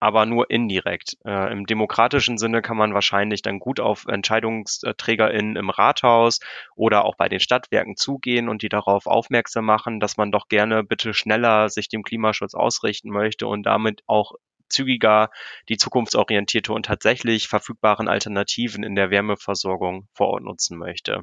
aber 0.00 0.26
nur 0.26 0.50
indirekt. 0.50 1.16
Äh, 1.24 1.52
Im 1.52 1.66
demokratischen 1.66 2.36
Sinne 2.38 2.60
kann 2.62 2.76
man 2.76 2.92
wahrscheinlich 2.94 3.40
dann 3.42 3.58
gut 3.58 3.80
auf 3.80 4.04
EntscheidungsträgerInnen 4.06 5.56
im 5.56 5.70
Rathaus 5.70 6.40
oder 6.74 7.04
auch 7.04 7.16
bei 7.16 7.28
den 7.28 7.40
Stadtwerken 7.40 7.96
zugehen 7.96 8.48
und 8.48 8.62
die 8.62 8.68
darauf 8.68 9.06
aufmerksam 9.06 9.64
machen, 9.64 9.98
dass 10.00 10.16
man 10.18 10.30
doch 10.30 10.48
gerne 10.48 10.84
bitte 10.84 11.14
schneller 11.14 11.70
sich 11.70 11.88
dem 11.88 12.02
Klimaschutz 12.02 12.54
ausrichten 12.54 13.10
möchte 13.10 13.46
und 13.46 13.62
damit 13.64 14.02
auch 14.06 14.32
zügiger 14.68 15.30
die 15.68 15.76
zukunftsorientierte 15.76 16.72
und 16.72 16.86
tatsächlich 16.86 17.48
verfügbaren 17.48 18.08
Alternativen 18.08 18.82
in 18.82 18.94
der 18.94 19.10
Wärmeversorgung 19.10 20.08
vor 20.12 20.28
Ort 20.28 20.42
nutzen 20.42 20.78
möchte. 20.78 21.22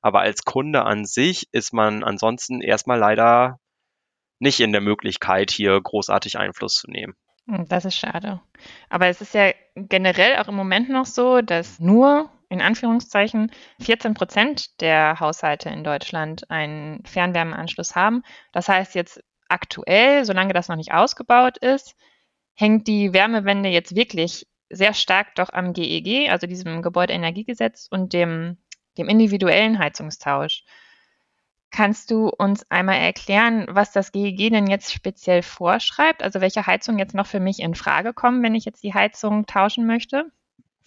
Aber 0.00 0.20
als 0.20 0.44
Kunde 0.44 0.84
an 0.84 1.04
sich 1.04 1.48
ist 1.52 1.72
man 1.72 2.04
ansonsten 2.04 2.60
erstmal 2.60 2.98
leider 2.98 3.58
nicht 4.38 4.60
in 4.60 4.72
der 4.72 4.80
Möglichkeit, 4.80 5.50
hier 5.50 5.80
großartig 5.80 6.38
Einfluss 6.38 6.74
zu 6.74 6.90
nehmen. 6.90 7.14
Hm, 7.46 7.66
das 7.68 7.84
ist 7.84 7.96
schade. 7.96 8.40
Aber 8.88 9.06
es 9.06 9.20
ist 9.20 9.34
ja 9.34 9.52
generell 9.74 10.36
auch 10.38 10.48
im 10.48 10.56
Moment 10.56 10.88
noch 10.88 11.06
so, 11.06 11.40
dass 11.40 11.78
nur 11.78 12.30
in 12.48 12.60
Anführungszeichen 12.60 13.50
14 13.80 14.14
Prozent 14.14 14.80
der 14.80 15.18
Haushalte 15.20 15.68
in 15.68 15.84
Deutschland 15.84 16.50
einen 16.50 17.04
Fernwärmeanschluss 17.04 17.96
haben. 17.96 18.22
Das 18.52 18.68
heißt 18.68 18.94
jetzt 18.94 19.22
aktuell, 19.48 20.24
solange 20.24 20.52
das 20.52 20.68
noch 20.68 20.76
nicht 20.76 20.92
ausgebaut 20.92 21.58
ist, 21.58 21.96
hängt 22.56 22.88
die 22.88 23.12
Wärmewende 23.12 23.68
jetzt 23.68 23.94
wirklich 23.94 24.46
sehr 24.68 24.94
stark 24.94 25.34
doch 25.36 25.50
am 25.52 25.72
GEG, 25.72 26.06
e 26.06 26.28
also 26.30 26.46
diesem 26.46 26.82
Gebäudeenergiegesetz 26.82 27.86
und 27.88 28.12
dem, 28.12 28.56
dem 28.98 29.08
individuellen 29.08 29.78
Heizungstausch. 29.78 30.64
Kannst 31.70 32.10
du 32.10 32.28
uns 32.28 32.68
einmal 32.70 32.96
erklären, 32.96 33.66
was 33.68 33.92
das 33.92 34.10
GEG 34.10 34.40
e 34.40 34.50
denn 34.50 34.66
jetzt 34.66 34.92
speziell 34.92 35.42
vorschreibt? 35.42 36.22
Also 36.22 36.40
welche 36.40 36.66
Heizungen 36.66 36.98
jetzt 36.98 37.14
noch 37.14 37.26
für 37.26 37.40
mich 37.40 37.60
in 37.60 37.74
Frage 37.74 38.12
kommen, 38.12 38.42
wenn 38.42 38.54
ich 38.54 38.64
jetzt 38.64 38.82
die 38.82 38.94
Heizung 38.94 39.46
tauschen 39.46 39.86
möchte? 39.86 40.32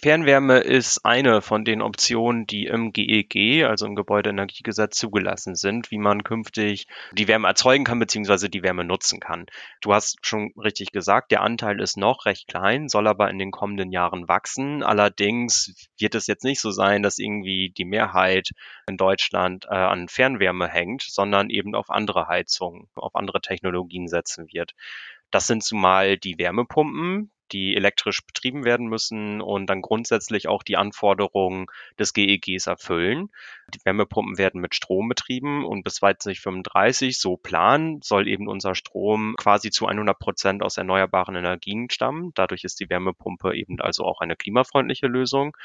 Fernwärme 0.01 0.59
ist 0.59 1.03
eine 1.03 1.41
von 1.41 1.65
den 1.65 1.81
Optionen, 1.81 2.47
die 2.47 2.67
im 2.67 2.93
GEG, 2.93 3.35
e 3.35 3.63
also 3.65 3.85
im 3.85 3.95
Gebäudeenergiegesetz, 3.95 4.95
zugelassen 4.95 5.55
sind, 5.55 5.91
wie 5.91 5.97
man 5.97 6.23
künftig 6.23 6.87
die 7.11 7.27
Wärme 7.27 7.49
erzeugen 7.49 7.83
kann 7.83 7.99
bzw. 7.99 8.47
die 8.47 8.63
Wärme 8.63 8.85
nutzen 8.85 9.19
kann. 9.19 9.47
Du 9.81 9.93
hast 9.93 10.25
schon 10.25 10.53
richtig 10.55 10.93
gesagt, 10.93 11.31
der 11.31 11.41
Anteil 11.41 11.81
ist 11.81 11.97
noch 11.97 12.25
recht 12.25 12.47
klein, 12.47 12.87
soll 12.87 13.07
aber 13.07 13.29
in 13.29 13.39
den 13.39 13.51
kommenden 13.51 13.91
Jahren 13.91 14.29
wachsen. 14.29 14.83
Allerdings 14.83 15.89
wird 15.97 16.15
es 16.15 16.27
jetzt 16.27 16.45
nicht 16.45 16.61
so 16.61 16.71
sein, 16.71 17.03
dass 17.03 17.19
irgendwie 17.19 17.73
die 17.77 17.83
Mehrheit 17.83 18.51
in 18.87 18.95
Deutschland 18.95 19.65
äh, 19.65 19.75
an 19.75 20.07
Fernwärme 20.07 20.69
hängt, 20.69 21.01
sondern 21.01 21.49
eben 21.49 21.75
auf 21.75 21.89
andere 21.89 22.29
Heizungen, 22.29 22.87
auf 22.95 23.15
andere 23.15 23.41
Technologien 23.41 24.07
setzen 24.07 24.47
wird. 24.53 24.75
Das 25.29 25.45
sind 25.45 25.61
zumal 25.61 26.17
die 26.17 26.37
Wärmepumpen, 26.37 27.31
die 27.51 27.75
elektrisch 27.75 28.25
betrieben 28.25 28.63
werden 28.63 28.87
müssen 28.87 29.41
und 29.41 29.67
dann 29.67 29.81
grundsätzlich 29.81 30.47
auch 30.47 30.63
die 30.63 30.77
Anforderungen 30.77 31.67
des 31.97 32.13
GEGs 32.13 32.67
erfüllen. 32.67 33.29
Die 33.73 33.79
Wärmepumpen 33.83 34.37
werden 34.37 34.61
mit 34.61 34.75
Strom 34.75 35.09
betrieben 35.09 35.65
und 35.65 35.83
bis 35.83 35.95
2035, 35.95 37.19
so 37.19 37.37
plan, 37.37 37.99
soll 38.01 38.27
eben 38.27 38.47
unser 38.47 38.75
Strom 38.75 39.35
quasi 39.37 39.69
zu 39.69 39.87
100 39.87 40.17
Prozent 40.17 40.63
aus 40.63 40.77
erneuerbaren 40.77 41.35
Energien 41.35 41.89
stammen. 41.89 42.31
Dadurch 42.35 42.63
ist 42.63 42.79
die 42.79 42.89
Wärmepumpe 42.89 43.55
eben 43.55 43.79
also 43.79 44.05
auch 44.05 44.21
eine 44.21 44.35
klimafreundliche 44.35 45.07
Lösung. 45.07 45.55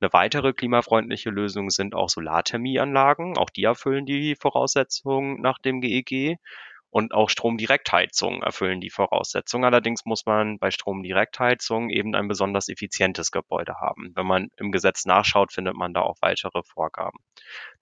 Eine 0.00 0.12
weitere 0.12 0.52
klimafreundliche 0.52 1.30
Lösung 1.30 1.70
sind 1.70 1.94
auch 1.94 2.08
Solarthermieanlagen. 2.08 3.36
Auch 3.36 3.50
die 3.50 3.64
erfüllen 3.64 4.06
die 4.06 4.36
Voraussetzungen 4.36 5.40
nach 5.40 5.58
dem 5.58 5.80
GEG. 5.80 6.38
Und 6.90 7.12
auch 7.12 7.28
Stromdirektheizungen 7.28 8.42
erfüllen 8.42 8.80
die 8.80 8.90
Voraussetzungen. 8.90 9.64
Allerdings 9.64 10.04
muss 10.06 10.24
man 10.24 10.58
bei 10.58 10.70
Stromdirektheizungen 10.70 11.90
eben 11.90 12.14
ein 12.14 12.28
besonders 12.28 12.68
effizientes 12.68 13.30
Gebäude 13.30 13.74
haben. 13.80 14.12
Wenn 14.14 14.26
man 14.26 14.48
im 14.56 14.72
Gesetz 14.72 15.04
nachschaut, 15.04 15.52
findet 15.52 15.74
man 15.74 15.92
da 15.92 16.00
auch 16.00 16.16
weitere 16.20 16.62
Vorgaben. 16.62 17.18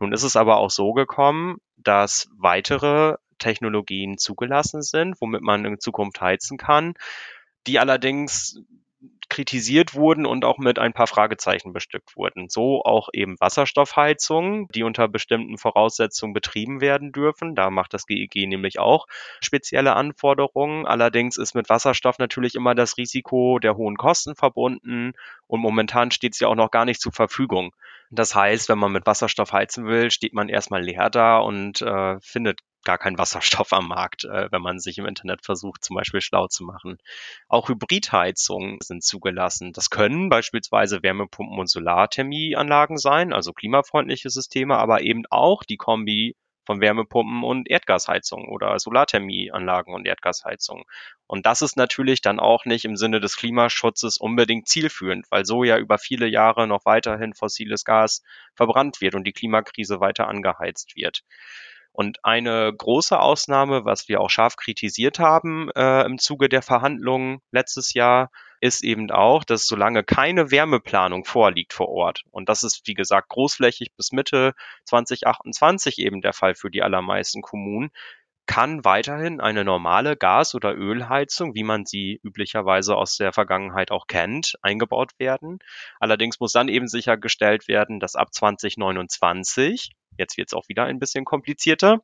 Nun 0.01 0.13
ist 0.13 0.25
es 0.25 0.37
aber 0.37 0.57
auch 0.57 0.71
so 0.71 0.93
gekommen, 0.93 1.59
dass 1.77 2.29
weitere 2.37 3.17
Technologien 3.39 4.19
zugelassen 4.19 4.83
sind, 4.83 5.21
womit 5.21 5.43
man 5.43 5.65
in 5.65 5.79
Zukunft 5.79 6.21
heizen 6.21 6.59
kann, 6.59 6.95
die 7.67 7.79
allerdings 7.79 8.61
kritisiert 9.29 9.95
wurden 9.95 10.27
und 10.27 10.45
auch 10.45 10.59
mit 10.59 10.79
ein 10.79 10.93
paar 10.93 11.07
Fragezeichen 11.07 11.73
bestückt 11.73 12.17
wurden. 12.17 12.49
So 12.49 12.83
auch 12.83 13.09
eben 13.13 13.37
Wasserstoffheizungen, 13.41 14.69
die 14.75 14.83
unter 14.83 15.09
bestimmten 15.09 15.59
Voraussetzungen 15.59 16.33
betrieben 16.33 16.81
werden 16.81 17.13
dürfen. 17.13 17.55
Da 17.55 17.71
macht 17.71 17.95
das 17.95 18.07
GEG 18.07 18.37
e 18.37 18.47
nämlich 18.47 18.79
auch 18.79 19.07
spezielle 19.41 19.95
Anforderungen. 19.95 20.87
Allerdings 20.87 21.37
ist 21.37 21.55
mit 21.55 21.69
Wasserstoff 21.69 22.19
natürlich 22.19 22.55
immer 22.55 22.75
das 22.75 22.97
Risiko 22.97 23.59
der 23.59 23.77
hohen 23.77 23.97
Kosten 23.97 24.37
verbunden 24.37 25.13
und 25.47 25.61
momentan 25.61 26.11
steht 26.11 26.35
es 26.35 26.41
ja 26.41 26.49
auch 26.49 26.55
noch 26.55 26.71
gar 26.71 26.85
nicht 26.85 27.01
zur 27.01 27.13
Verfügung. 27.13 27.73
Das 28.11 28.35
heißt, 28.35 28.69
wenn 28.69 28.79
man 28.79 28.93
mit 28.93 29.07
Wasserstoff 29.07 29.53
heizen 29.53 29.87
will, 29.87 30.11
steht 30.11 30.33
man 30.33 30.49
erstmal 30.49 30.83
leer 30.83 31.11
da 31.11 31.39
und 31.39 31.83
äh, 31.83 32.21
findet 32.21 32.61
gar 32.87 32.97
keinen 32.97 33.19
Wasserstoff 33.19 33.75
am 33.75 33.89
Markt, 33.89 34.25
äh, 34.25 34.51
wenn 34.51 34.63
man 34.63 34.79
sich 34.79 34.97
im 34.97 35.05
Internet 35.05 35.45
versucht, 35.45 35.85
zum 35.85 35.97
Beispiel 35.97 36.23
schlau 36.23 36.47
zu 36.47 36.65
machen. 36.65 36.97
Auch 37.49 37.69
Hybridheizungen 37.69 38.79
sind 38.81 39.05
zugelassen. 39.05 39.75
Das 39.75 39.91
können 39.91 40.31
beispielsweise 40.31 41.03
Wärmepumpen 41.03 41.59
und 41.59 41.69
Solarthermieanlagen 41.69 42.97
sein, 42.97 43.35
also 43.35 43.53
klimafreundliche 43.53 44.31
Systeme, 44.31 44.79
aber 44.79 45.03
eben 45.03 45.25
auch 45.29 45.65
die 45.65 45.77
Kombi 45.77 46.35
von 46.67 46.81
Wärmepumpen 46.81 47.45
und 47.45 47.71
Erdgasheizung 47.71 48.49
oder 48.49 48.79
Solarthermieanlagen 48.79 49.95
und 49.95 50.07
Erdgasheizung. 50.07 50.85
Und 51.27 51.47
das 51.47 51.63
ist 51.63 51.77
natürlich 51.77 52.21
dann 52.21 52.41
auch 52.41 52.65
nicht 52.65 52.85
im 52.85 52.97
Sinne 52.97 53.21
des 53.21 53.37
Klimaschutzes 53.37 54.19
unbedingt 54.19 54.69
zielführend, 54.69 55.27
weil 55.31 55.45
so 55.45 55.65
ja 55.65 55.79
über 55.79 55.99
viele 55.99 56.27
Jahre 56.27 56.67
noch 56.67 56.85
weiterhin 56.85 57.35
fossiles 57.35 57.85
Gas 57.85 58.23
verbrannt 58.55 59.01
wird 59.01 59.15
und 59.15 59.25
die 59.25 59.33
Klimakrise 59.33 60.01
weiter 60.01 60.29
angeheizt 60.29 60.97
wird. 60.97 61.23
Und 61.97 62.23
eine 62.27 62.75
große 62.77 63.19
Ausnahme, 63.19 63.87
was 63.87 64.07
wir 64.07 64.21
auch 64.21 64.29
scharf 64.29 64.57
kritisiert 64.57 65.19
haben 65.19 65.71
äh, 65.75 66.05
im 66.05 66.19
Zuge 66.19 66.51
der 66.51 66.61
Verhandlungen 66.61 67.41
letztes 67.53 67.95
Jahr, 67.95 68.31
ist 68.61 68.85
eben 68.85 69.11
auch, 69.11 69.45
dass 69.45 69.67
solange 69.67 70.05
keine 70.05 70.51
Wärmeplanung 70.51 71.25
vorliegt 71.25 71.73
vor 71.73 71.89
Ort, 71.89 72.25
und 72.31 72.51
das 72.51 72.65
ist 72.65 72.83
wie 72.85 72.93
gesagt 72.93 73.31
großflächig 73.31 73.95
bis 73.97 74.13
Mitte 74.13 74.53
2028 74.85 75.99
eben 75.99 76.21
der 76.21 76.35
Fall 76.35 76.55
für 76.55 76.71
die 76.71 76.83
allermeisten 76.83 77.41
Kommunen, 77.41 77.91
kann 78.45 78.85
weiterhin 78.85 79.41
eine 79.41 79.65
normale 79.65 80.19
Gas- 80.19 80.55
oder 80.55 80.77
Ölheizung, 80.77 81.55
wie 81.55 81.65
man 81.65 81.87
sie 81.87 82.21
üblicherweise 82.23 82.95
aus 82.95 83.17
der 83.17 83.33
Vergangenheit 83.33 83.91
auch 83.91 84.07
kennt, 84.07 84.57
eingebaut 84.61 85.13
werden. 85.19 85.61
Allerdings 85.99 86.41
muss 86.41 86.53
dann 86.53 86.69
eben 86.69 86.89
sichergestellt 86.89 87.69
werden, 87.69 88.01
dass 88.01 88.17
ab 88.17 88.35
2029 88.35 89.93
jetzt 90.19 90.37
wird 90.37 90.49
es 90.49 90.55
auch 90.55 90.69
wieder 90.69 90.85
ein 90.85 90.99
bisschen 90.99 91.25
komplizierter, 91.25 92.01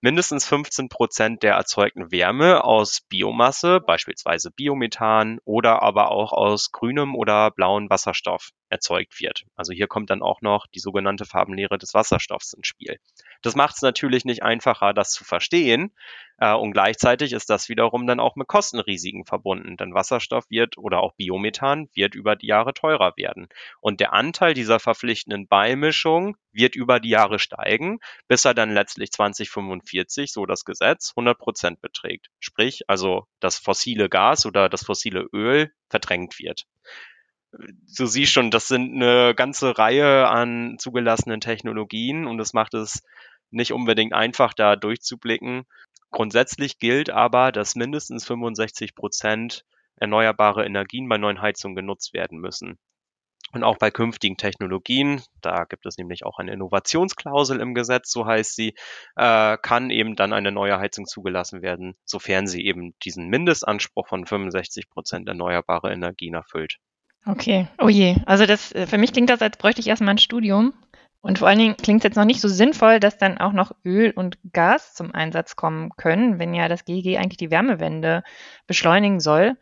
mindestens 0.00 0.46
15 0.46 0.88
Prozent 0.88 1.42
der 1.42 1.54
erzeugten 1.54 2.10
Wärme 2.10 2.64
aus 2.64 3.00
Biomasse, 3.08 3.80
beispielsweise 3.80 4.50
Biomethan 4.50 5.38
oder 5.44 5.82
aber 5.82 6.10
auch 6.10 6.32
aus 6.32 6.70
grünem 6.70 7.14
oder 7.14 7.50
blauem 7.50 7.90
Wasserstoff 7.90 8.50
erzeugt 8.68 9.20
wird. 9.20 9.44
Also 9.54 9.72
hier 9.72 9.86
kommt 9.86 10.10
dann 10.10 10.22
auch 10.22 10.40
noch 10.42 10.66
die 10.66 10.80
sogenannte 10.80 11.24
Farbenlehre 11.24 11.78
des 11.78 11.94
Wasserstoffs 11.94 12.52
ins 12.54 12.66
Spiel. 12.66 12.98
Das 13.42 13.54
macht 13.54 13.76
es 13.76 13.82
natürlich 13.82 14.24
nicht 14.24 14.42
einfacher, 14.42 14.92
das 14.92 15.12
zu 15.12 15.24
verstehen. 15.24 15.92
Äh, 16.44 16.52
und 16.52 16.72
gleichzeitig 16.72 17.32
ist 17.32 17.48
das 17.48 17.70
wiederum 17.70 18.06
dann 18.06 18.20
auch 18.20 18.36
mit 18.36 18.48
Kostenrisiken 18.48 19.24
verbunden, 19.24 19.78
denn 19.78 19.94
Wasserstoff 19.94 20.44
wird 20.50 20.76
oder 20.76 21.00
auch 21.00 21.14
Biomethan 21.14 21.88
wird 21.94 22.14
über 22.14 22.36
die 22.36 22.48
Jahre 22.48 22.74
teurer 22.74 23.14
werden. 23.16 23.48
Und 23.80 24.00
der 24.00 24.12
Anteil 24.12 24.52
dieser 24.52 24.78
verpflichtenden 24.78 25.48
Beimischung 25.48 26.36
wird 26.52 26.76
über 26.76 27.00
die 27.00 27.08
Jahre 27.08 27.38
steigen, 27.38 27.98
bis 28.28 28.44
er 28.44 28.52
dann 28.52 28.74
letztlich 28.74 29.10
2045, 29.10 30.32
so 30.32 30.44
das 30.44 30.66
Gesetz, 30.66 31.12
100 31.16 31.38
Prozent 31.38 31.80
beträgt. 31.80 32.28
Sprich, 32.40 32.82
also 32.88 33.26
das 33.40 33.56
fossile 33.58 34.10
Gas 34.10 34.44
oder 34.44 34.68
das 34.68 34.84
fossile 34.84 35.26
Öl 35.32 35.72
verdrängt 35.88 36.38
wird 36.38 36.66
du 37.96 38.06
siehst 38.06 38.32
schon, 38.32 38.50
das 38.50 38.66
sind 38.66 38.96
eine 38.96 39.32
ganze 39.32 39.78
Reihe 39.78 40.26
an 40.26 40.74
zugelassenen 40.80 41.40
Technologien 41.40 42.26
und 42.26 42.36
das 42.36 42.52
macht 42.52 42.74
es 42.74 43.04
nicht 43.52 43.72
unbedingt 43.72 44.12
einfach, 44.12 44.54
da 44.54 44.74
durchzublicken. 44.74 45.64
Grundsätzlich 46.14 46.78
gilt 46.78 47.10
aber, 47.10 47.50
dass 47.50 47.74
mindestens 47.74 48.24
65 48.24 48.94
Prozent 48.94 49.64
erneuerbare 49.96 50.64
Energien 50.64 51.08
bei 51.08 51.18
neuen 51.18 51.42
Heizungen 51.42 51.74
genutzt 51.74 52.14
werden 52.14 52.38
müssen. 52.38 52.78
Und 53.50 53.64
auch 53.64 53.78
bei 53.78 53.90
künftigen 53.90 54.36
Technologien, 54.36 55.22
da 55.40 55.64
gibt 55.64 55.86
es 55.86 55.98
nämlich 55.98 56.24
auch 56.24 56.38
eine 56.38 56.52
Innovationsklausel 56.52 57.58
im 57.58 57.74
Gesetz, 57.74 58.12
so 58.12 58.26
heißt 58.26 58.54
sie, 58.54 58.76
äh, 59.16 59.58
kann 59.60 59.90
eben 59.90 60.14
dann 60.14 60.32
eine 60.32 60.52
neue 60.52 60.78
Heizung 60.78 61.06
zugelassen 61.06 61.62
werden, 61.62 61.96
sofern 62.04 62.46
sie 62.46 62.64
eben 62.64 62.94
diesen 63.04 63.26
Mindestanspruch 63.26 64.06
von 64.06 64.24
65 64.24 64.90
Prozent 64.90 65.26
erneuerbare 65.26 65.92
Energien 65.92 66.34
erfüllt. 66.34 66.76
Okay, 67.26 67.66
oh 67.78 67.88
je. 67.88 68.14
Also 68.24 68.46
das, 68.46 68.70
äh, 68.70 68.86
für 68.86 68.98
mich 68.98 69.12
klingt 69.12 69.30
das, 69.30 69.42
als 69.42 69.56
bräuchte 69.56 69.80
ich 69.80 69.88
erstmal 69.88 70.14
ein 70.14 70.18
Studium. 70.18 70.74
Und 71.24 71.38
vor 71.38 71.48
allen 71.48 71.58
Dingen 71.58 71.76
klingt 71.78 72.00
es 72.00 72.04
jetzt 72.04 72.16
noch 72.16 72.26
nicht 72.26 72.42
so 72.42 72.48
sinnvoll, 72.48 73.00
dass 73.00 73.16
dann 73.16 73.38
auch 73.38 73.54
noch 73.54 73.72
Öl 73.82 74.10
und 74.10 74.36
Gas 74.52 74.92
zum 74.92 75.14
Einsatz 75.14 75.56
kommen 75.56 75.88
können, 75.96 76.38
wenn 76.38 76.52
ja 76.52 76.68
das 76.68 76.84
GEG 76.84 77.16
eigentlich 77.16 77.38
die 77.38 77.50
Wärmewende 77.50 78.22
beschleunigen 78.66 79.20
soll. 79.20 79.56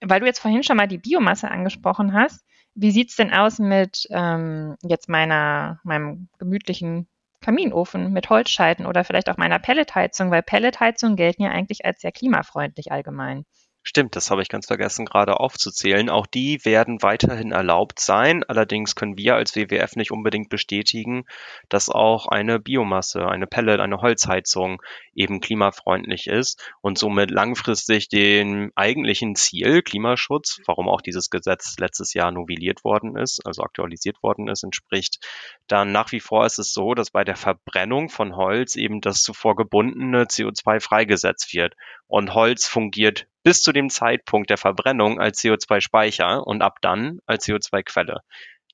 Weil 0.00 0.18
du 0.18 0.26
jetzt 0.26 0.40
vorhin 0.40 0.64
schon 0.64 0.76
mal 0.76 0.88
die 0.88 0.98
Biomasse 0.98 1.48
angesprochen 1.48 2.14
hast, 2.14 2.44
wie 2.74 2.90
sieht's 2.90 3.14
denn 3.14 3.32
aus 3.32 3.60
mit 3.60 4.08
ähm, 4.10 4.74
jetzt 4.82 5.08
meiner, 5.08 5.78
meinem 5.84 6.26
gemütlichen 6.40 7.06
Kaminofen 7.40 8.12
mit 8.12 8.28
Holzscheiten 8.28 8.84
oder 8.84 9.04
vielleicht 9.04 9.30
auch 9.30 9.36
meiner 9.36 9.60
Pelletheizung, 9.60 10.32
weil 10.32 10.42
Pelletheizungen 10.42 11.14
gelten 11.14 11.44
ja 11.44 11.50
eigentlich 11.50 11.84
als 11.84 12.00
sehr 12.00 12.10
klimafreundlich 12.10 12.90
allgemein. 12.90 13.44
Stimmt, 13.86 14.16
das 14.16 14.30
habe 14.30 14.40
ich 14.40 14.48
ganz 14.48 14.66
vergessen 14.66 15.04
gerade 15.04 15.38
aufzuzählen. 15.40 16.08
Auch 16.08 16.26
die 16.26 16.64
werden 16.64 17.02
weiterhin 17.02 17.52
erlaubt 17.52 18.00
sein. 18.00 18.42
Allerdings 18.42 18.94
können 18.94 19.18
wir 19.18 19.34
als 19.34 19.54
WWF 19.54 19.96
nicht 19.96 20.10
unbedingt 20.10 20.48
bestätigen, 20.48 21.26
dass 21.68 21.90
auch 21.90 22.26
eine 22.26 22.58
Biomasse, 22.58 23.28
eine 23.28 23.46
Pellet, 23.46 23.80
eine 23.80 24.00
Holzheizung 24.00 24.80
eben 25.14 25.40
klimafreundlich 25.40 26.26
ist 26.26 26.72
und 26.80 26.98
somit 26.98 27.30
langfristig 27.30 28.08
dem 28.08 28.72
eigentlichen 28.74 29.34
Ziel 29.36 29.82
Klimaschutz, 29.82 30.60
warum 30.66 30.88
auch 30.88 31.00
dieses 31.00 31.30
Gesetz 31.30 31.76
letztes 31.78 32.14
Jahr 32.14 32.32
novelliert 32.32 32.84
worden 32.84 33.16
ist, 33.16 33.44
also 33.46 33.62
aktualisiert 33.62 34.22
worden 34.22 34.48
ist, 34.48 34.62
entspricht. 34.62 35.18
Dann 35.66 35.92
nach 35.92 36.12
wie 36.12 36.20
vor 36.20 36.46
ist 36.46 36.58
es 36.58 36.72
so, 36.72 36.94
dass 36.94 37.10
bei 37.10 37.24
der 37.24 37.36
Verbrennung 37.36 38.08
von 38.08 38.36
Holz 38.36 38.76
eben 38.76 39.00
das 39.00 39.22
zuvor 39.22 39.56
gebundene 39.56 40.24
CO2 40.24 40.80
freigesetzt 40.80 41.54
wird. 41.54 41.74
Und 42.06 42.34
Holz 42.34 42.66
fungiert 42.66 43.26
bis 43.42 43.62
zu 43.62 43.72
dem 43.72 43.90
Zeitpunkt 43.90 44.50
der 44.50 44.56
Verbrennung 44.56 45.20
als 45.20 45.40
CO2-Speicher 45.40 46.46
und 46.46 46.62
ab 46.62 46.78
dann 46.80 47.20
als 47.26 47.46
CO2-Quelle. 47.46 48.22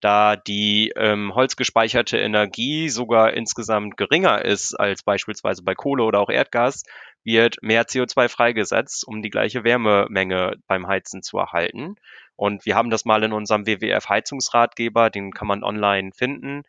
Da 0.00 0.36
die 0.36 0.92
ähm, 0.96 1.34
holzgespeicherte 1.34 2.18
Energie 2.18 2.88
sogar 2.88 3.34
insgesamt 3.34 3.96
geringer 3.96 4.44
ist 4.44 4.74
als 4.74 5.02
beispielsweise 5.02 5.62
bei 5.62 5.74
Kohle 5.74 6.04
oder 6.04 6.20
auch 6.20 6.30
Erdgas, 6.30 6.84
wird 7.22 7.58
mehr 7.62 7.84
CO2 7.84 8.28
freigesetzt, 8.28 9.06
um 9.06 9.22
die 9.22 9.30
gleiche 9.30 9.62
Wärmemenge 9.62 10.56
beim 10.66 10.86
Heizen 10.86 11.22
zu 11.22 11.38
erhalten. 11.38 11.96
Und 12.36 12.64
wir 12.64 12.74
haben 12.74 12.88
das 12.88 13.04
mal 13.04 13.22
in 13.22 13.34
unserem 13.34 13.66
WWF 13.66 14.08
Heizungsratgeber, 14.08 15.10
den 15.10 15.32
kann 15.32 15.46
man 15.46 15.62
online 15.62 16.12
finden, 16.12 16.62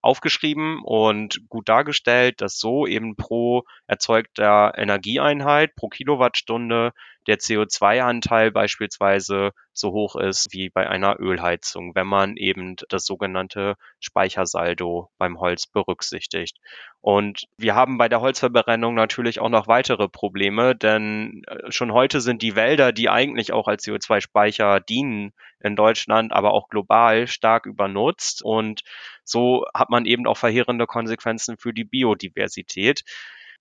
aufgeschrieben 0.00 0.80
und 0.82 1.48
gut 1.48 1.68
dargestellt, 1.68 2.40
dass 2.40 2.58
so 2.58 2.86
eben 2.86 3.16
pro 3.16 3.64
erzeugter 3.86 4.72
Energieeinheit, 4.76 5.74
pro 5.74 5.88
Kilowattstunde 5.88 6.92
der 7.26 7.38
CO2-Anteil 7.38 8.50
beispielsweise 8.50 9.52
so 9.72 9.92
hoch 9.92 10.16
ist 10.16 10.52
wie 10.52 10.70
bei 10.70 10.88
einer 10.88 11.20
Ölheizung, 11.20 11.94
wenn 11.94 12.06
man 12.06 12.36
eben 12.36 12.76
das 12.88 13.04
sogenannte 13.04 13.76
Speichersaldo 14.00 15.10
beim 15.18 15.38
Holz 15.38 15.66
berücksichtigt. 15.66 16.58
Und 17.00 17.44
wir 17.56 17.74
haben 17.74 17.98
bei 17.98 18.08
der 18.08 18.20
Holzverbrennung 18.20 18.94
natürlich 18.94 19.40
auch 19.40 19.50
noch 19.50 19.68
weitere 19.68 20.08
Probleme, 20.08 20.74
denn 20.74 21.42
äh, 21.46 21.70
schon 21.70 21.92
heute 21.92 22.20
sind 22.20 22.42
die 22.42 22.56
Wälder, 22.56 22.92
die 22.92 23.08
eigentlich 23.08 23.52
auch 23.52 23.68
als 23.68 23.84
CO2-Speicher 23.84 24.80
dienen 24.80 25.32
in 25.60 25.76
Deutschland, 25.76 26.32
aber 26.32 26.52
auch 26.52 26.68
global 26.68 27.26
stark 27.26 27.66
übernutzt. 27.66 28.42
Und 28.42 28.82
so 29.22 29.64
hat 29.74 29.90
man 29.90 30.06
eben 30.06 30.26
auch 30.26 30.36
verheerende 30.36 30.86
Konsequenzen 30.86 31.56
für 31.56 31.72
die 31.72 31.84
Biodiversität 31.84 33.04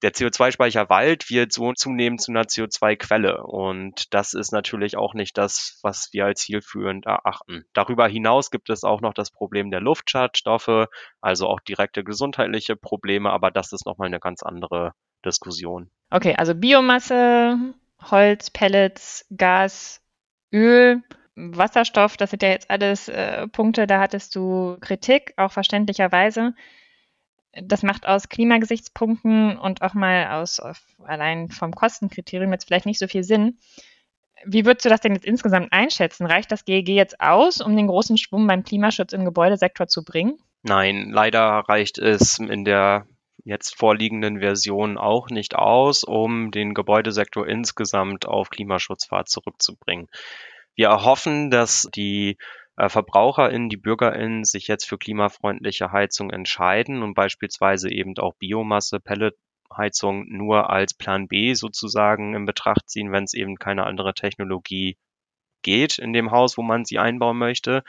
der 0.03 0.11
CO2-Speicher 0.11 0.89
Wald 0.89 1.29
wird 1.29 1.51
so 1.51 1.73
zunehmend 1.73 2.21
zu 2.21 2.31
einer 2.31 2.43
CO2-Quelle. 2.43 3.43
Und 3.43 4.13
das 4.13 4.33
ist 4.33 4.51
natürlich 4.51 4.95
auch 4.95 5.13
nicht 5.13 5.37
das, 5.37 5.79
was 5.81 6.09
wir 6.13 6.25
als 6.25 6.41
zielführend 6.41 7.05
erachten. 7.05 7.65
Darüber 7.73 8.07
hinaus 8.07 8.51
gibt 8.51 8.69
es 8.69 8.83
auch 8.83 9.01
noch 9.01 9.13
das 9.13 9.31
Problem 9.31 9.71
der 9.71 9.81
Luftschadstoffe, 9.81 10.87
also 11.21 11.47
auch 11.47 11.59
direkte 11.61 12.03
gesundheitliche 12.03 12.75
Probleme, 12.75 13.31
aber 13.31 13.51
das 13.51 13.71
ist 13.71 13.85
nochmal 13.85 14.07
eine 14.07 14.19
ganz 14.19 14.43
andere 14.43 14.93
Diskussion. 15.25 15.89
Okay, 16.11 16.35
also 16.37 16.53
Biomasse, 16.53 17.57
Holz, 18.01 18.51
Pellets, 18.51 19.25
Gas, 19.35 20.01
Öl, 20.53 21.01
Wasserstoff, 21.35 22.17
das 22.17 22.31
sind 22.31 22.43
ja 22.43 22.49
jetzt 22.49 22.69
alles 22.69 23.09
äh, 23.09 23.47
Punkte, 23.47 23.87
da 23.87 23.99
hattest 23.99 24.35
du 24.35 24.77
Kritik, 24.79 25.33
auch 25.37 25.51
verständlicherweise 25.51 26.53
das 27.63 27.83
macht 27.83 28.05
aus 28.05 28.29
Klimagesichtspunkten 28.29 29.57
und 29.57 29.81
auch 29.81 29.93
mal 29.93 30.39
aus 30.39 30.61
allein 31.03 31.49
vom 31.49 31.73
Kostenkriterium 31.73 32.51
jetzt 32.51 32.65
vielleicht 32.65 32.85
nicht 32.85 32.99
so 32.99 33.07
viel 33.07 33.23
Sinn. 33.23 33.57
Wie 34.45 34.65
würdest 34.65 34.85
du 34.85 34.89
das 34.89 35.01
denn 35.01 35.13
jetzt 35.13 35.25
insgesamt 35.25 35.73
einschätzen? 35.73 36.27
Reicht 36.27 36.51
das 36.51 36.65
GEG 36.65 36.89
jetzt 36.89 37.19
aus, 37.19 37.59
um 37.59 37.75
den 37.75 37.87
großen 37.87 38.17
Schwung 38.17 38.45
beim 38.47 38.63
Klimaschutz 38.63 39.13
im 39.13 39.25
Gebäudesektor 39.25 39.87
zu 39.87 40.03
bringen? 40.03 40.37
Nein, 40.61 41.09
leider 41.11 41.63
reicht 41.67 41.97
es 41.97 42.39
in 42.39 42.63
der 42.63 43.07
jetzt 43.43 43.75
vorliegenden 43.75 44.39
Version 44.39 44.97
auch 44.97 45.29
nicht 45.29 45.55
aus, 45.55 46.03
um 46.03 46.51
den 46.51 46.73
Gebäudesektor 46.73 47.47
insgesamt 47.47 48.27
auf 48.27 48.49
Klimaschutzfahrt 48.49 49.29
zurückzubringen. 49.29 50.07
Wir 50.75 50.89
erhoffen, 50.89 51.49
dass 51.49 51.87
die 51.95 52.37
VerbraucherInnen, 52.77 53.69
die 53.69 53.77
BürgerInnen 53.77 54.43
sich 54.43 54.67
jetzt 54.67 54.85
für 54.85 54.97
klimafreundliche 54.97 55.91
Heizung 55.91 56.29
entscheiden 56.29 57.01
und 57.01 57.15
beispielsweise 57.15 57.91
eben 57.91 58.17
auch 58.17 58.35
Biomasse, 58.35 58.99
Pelletheizung 58.99 60.27
nur 60.29 60.69
als 60.69 60.93
Plan 60.93 61.27
B 61.27 61.53
sozusagen 61.55 62.35
in 62.35 62.45
Betracht 62.45 62.89
ziehen, 62.89 63.11
wenn 63.11 63.23
es 63.23 63.33
eben 63.33 63.55
keine 63.55 63.85
andere 63.85 64.13
Technologie 64.13 64.97
geht 65.63 65.97
in 65.97 66.13
dem 66.13 66.31
Haus, 66.31 66.57
wo 66.57 66.61
man 66.61 66.85
sie 66.85 66.99
einbauen 66.99 67.37
möchte. 67.37 67.83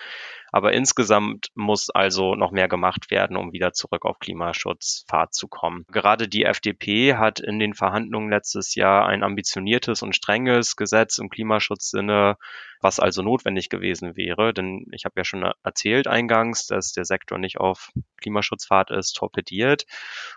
Aber 0.53 0.73
insgesamt 0.73 1.49
muss 1.55 1.91
also 1.91 2.35
noch 2.35 2.51
mehr 2.51 2.69
gemacht 2.69 3.11
werden, 3.11 3.37
um 3.37 3.53
wieder 3.53 3.73
zurück 3.73 4.05
auf 4.05 4.19
Klimaschutzfahrt 4.19 5.35
zu 5.35 5.49
kommen. 5.49 5.85
Gerade 5.91 6.29
die 6.29 6.45
FDP 6.45 7.17
hat 7.17 7.41
in 7.41 7.59
den 7.59 7.75
Verhandlungen 7.75 8.31
letztes 8.31 8.75
Jahr 8.75 9.07
ein 9.07 9.23
ambitioniertes 9.23 10.03
und 10.03 10.17
strenges 10.17 10.77
Gesetz 10.77 11.19
im 11.19 11.29
Klimaschutzsinne 11.29 12.37
was 12.81 13.01
also 13.01 13.23
notwendig 13.23 13.69
gewesen 13.69 14.17
wäre. 14.17 14.55
Denn 14.55 14.87
ich 14.93 15.05
habe 15.05 15.15
ja 15.17 15.25
schon 15.25 15.51
erzählt 15.63 16.07
eingangs, 16.07 16.67
dass 16.67 16.93
der 16.93 17.05
Sektor 17.05 17.39
nicht 17.39 17.59
auf 17.59 17.91
Klimaschutzfahrt 18.21 18.91
ist, 18.91 19.15
torpediert. 19.15 19.85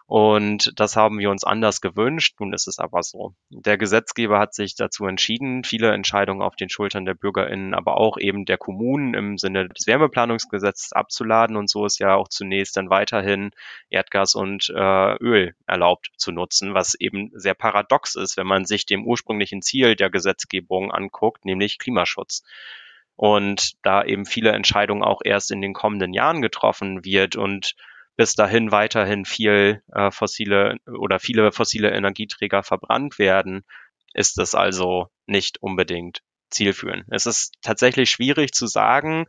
Und 0.05 0.71
das 0.75 0.95
haben 0.95 1.19
wir 1.19 1.29
uns 1.29 1.43
anders 1.43 1.81
gewünscht. 1.81 2.35
Nun 2.39 2.53
ist 2.53 2.67
es 2.67 2.79
aber 2.79 3.03
so. 3.03 3.33
Der 3.49 3.77
Gesetzgeber 3.77 4.39
hat 4.39 4.53
sich 4.53 4.75
dazu 4.75 5.05
entschieden, 5.05 5.63
viele 5.63 5.91
Entscheidungen 5.91 6.41
auf 6.41 6.55
den 6.55 6.69
Schultern 6.69 7.05
der 7.05 7.13
BürgerInnen, 7.13 7.73
aber 7.73 7.97
auch 7.97 8.17
eben 8.17 8.45
der 8.45 8.57
Kommunen 8.57 9.13
im 9.13 9.37
Sinne 9.37 9.69
des 9.69 9.87
Wärmeplanungsgesetzes 10.01 10.93
abzuladen. 10.93 11.55
Und 11.55 11.69
so 11.69 11.85
ist 11.85 11.99
ja 11.99 12.15
auch 12.15 12.27
zunächst 12.27 12.75
dann 12.75 12.89
weiterhin 12.89 13.51
Erdgas 13.89 14.35
und 14.35 14.69
äh, 14.69 15.15
Öl 15.17 15.55
erlaubt 15.65 16.11
zu 16.17 16.31
nutzen, 16.31 16.73
was 16.73 16.95
eben 16.95 17.31
sehr 17.33 17.53
paradox 17.53 18.15
ist, 18.15 18.37
wenn 18.37 18.47
man 18.47 18.65
sich 18.65 18.85
dem 18.85 19.05
ursprünglichen 19.05 19.61
Ziel 19.61 19.95
der 19.95 20.09
Gesetzgebung 20.09 20.91
anguckt, 20.91 21.45
nämlich 21.45 21.77
Klimaschutz. 21.77 22.43
Und 23.15 23.73
da 23.83 24.03
eben 24.03 24.25
viele 24.25 24.51
Entscheidungen 24.51 25.03
auch 25.03 25.21
erst 25.23 25.51
in 25.51 25.61
den 25.61 25.73
kommenden 25.73 26.13
Jahren 26.13 26.41
getroffen 26.41 27.05
wird 27.05 27.35
und 27.35 27.75
bis 28.17 28.33
dahin 28.35 28.71
weiterhin 28.71 29.25
viel 29.25 29.81
äh, 29.93 30.11
fossile 30.11 30.77
oder 30.85 31.19
viele 31.19 31.51
fossile 31.51 31.91
Energieträger 31.91 32.63
verbrannt 32.63 33.19
werden, 33.19 33.63
ist 34.13 34.37
es 34.37 34.55
also 34.55 35.07
nicht 35.25 35.61
unbedingt 35.61 36.21
zielführend. 36.51 37.05
Es 37.09 37.25
ist 37.25 37.55
tatsächlich 37.61 38.09
schwierig 38.09 38.53
zu 38.53 38.67
sagen, 38.67 39.27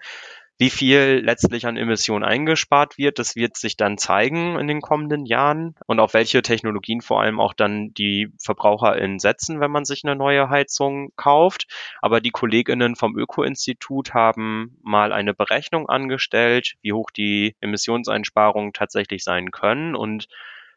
wie 0.59 0.71
viel 0.71 1.23
letztlich 1.25 1.67
an 1.67 1.77
Emissionen 1.77 2.25
eingespart 2.25 2.99
wird, 2.99 3.19
das 3.19 3.35
wird 3.37 3.57
sich 3.57 3.77
dann 3.77 3.99
zeigen 3.99 4.59
in 4.59 4.69
den 4.69 4.81
kommenden 4.81 5.27
Jahren 5.27 5.75
und 5.87 5.99
auf 5.99 6.15
welche 6.15 6.43
Technologien 6.43 7.01
vor 7.01 7.21
allem 7.21 7.41
auch 7.41 7.55
dann 7.55 7.93
die 7.95 8.29
VerbraucherInnen 8.39 9.19
setzen, 9.19 9.61
wenn 9.61 9.71
man 9.71 9.85
sich 9.85 10.03
eine 10.05 10.15
neue 10.15 10.51
Heizung 10.51 11.11
kauft. 11.17 11.67
Aber 12.01 12.21
die 12.21 12.31
KollegInnen 12.31 12.97
vom 12.97 13.17
Öko-Institut 13.19 14.15
haben 14.15 14.79
mal 14.83 15.13
eine 15.13 15.35
Berechnung 15.35 15.89
angestellt, 15.89 16.75
wie 16.83 16.93
hoch 16.93 17.11
die 17.11 17.57
Emissionseinsparungen 17.61 18.73
tatsächlich 18.73 19.25
sein 19.25 19.51
können 19.51 19.95
und 19.95 20.29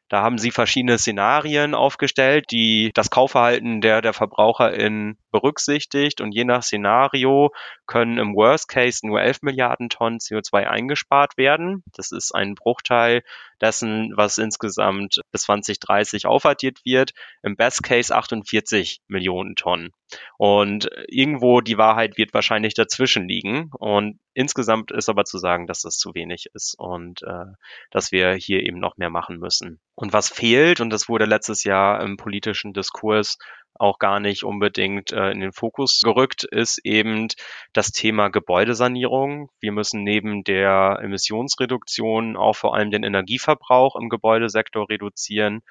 da 0.10 0.22
haben 0.22 0.38
sie 0.38 0.52
verschiedene 0.52 1.00
Szenarien 1.00 1.74
aufgestellt, 1.74 2.52
die 2.52 2.92
das 2.94 3.10
Kaufverhalten 3.10 3.82
der, 3.82 4.02
der 4.02 4.14
VerbraucherInnen 4.14 5.18
berücksichtigt. 5.32 6.22
Und 6.22 6.32
je 6.34 6.44
nach 6.44 6.62
Szenario 6.62 7.52
können 7.88 8.20
im 8.20 8.36
Worst 8.36 8.68
Case 8.68 9.06
nur 9.06 9.22
11 9.22 9.42
Milliarden 9.42 9.90
Tonnen 9.90 10.20
CO2 10.20 10.68
eingespart 10.68 11.38
werden. 11.38 11.84
Das 11.96 12.12
ist 12.12 12.36
ein 12.36 12.54
Bruchteil 12.54 13.24
dessen, 13.62 14.14
was 14.16 14.38
insgesamt 14.38 15.22
bis 15.32 15.44
2030 15.44 16.26
aufaddiert 16.26 16.80
wird. 16.86 17.12
Im 17.44 17.56
Best 17.56 17.84
Case 17.84 18.16
48 18.16 19.02
Millionen 19.08 19.56
Tonnen. 19.56 19.92
Und 20.38 20.90
irgendwo 21.08 21.62
die 21.62 21.78
Wahrheit 21.78 22.18
wird 22.18 22.34
wahrscheinlich 22.34 22.74
dazwischen 22.74 23.28
liegen. 23.28 23.70
Und 23.78 24.20
insgesamt 24.34 24.92
ist 24.92 25.10
aber 25.10 25.26
zu 25.26 25.38
sagen, 25.38 25.68
dass 25.68 25.82
das 25.82 25.98
zu 25.98 26.14
wenig 26.14 26.48
ist 26.54 26.76
und 26.78 27.24
äh, 27.24 27.46
dass 27.92 28.12
wir 28.12 28.34
hier 28.34 28.64
eben 28.64 28.80
noch 28.80 28.98
mehr 28.98 29.10
machen 29.10 29.38
müssen. 29.38 29.80
Und 29.96 30.14
was 30.14 30.30
fehlt, 30.30 30.82
und 30.82 30.90
das 30.90 31.10
wurde 31.10 31.26
letztes 31.26 31.64
Jahr 31.64 32.02
im 32.02 32.18
politischen 32.18 32.74
Diskurs 32.74 33.38
auch 33.78 34.00
gar 34.00 34.20
nicht 34.20 34.44
unbedingt 34.44 35.12
äh, 35.12 35.32
in 35.32 35.40
den 35.40 35.52
Fokus 35.52 36.02
gerückt, 36.04 36.44
ist 36.44 36.80
eben 36.84 37.28
das 37.74 37.92
Thema 37.92 38.30
Gebäudesanierung. 38.30 39.50
Wir 39.60 39.72
müssen 39.72 40.04
neben 40.04 40.44
der 40.44 41.00
Emissionsreduktion 41.02 42.38
auch 42.38 42.56
vor 42.56 42.76
allem 42.76 42.92
den 42.92 43.04
Energieverbrauch 43.04 43.96
im 43.96 44.10
Gebäudesektor 44.10 44.90
reduzieren. 44.90 45.62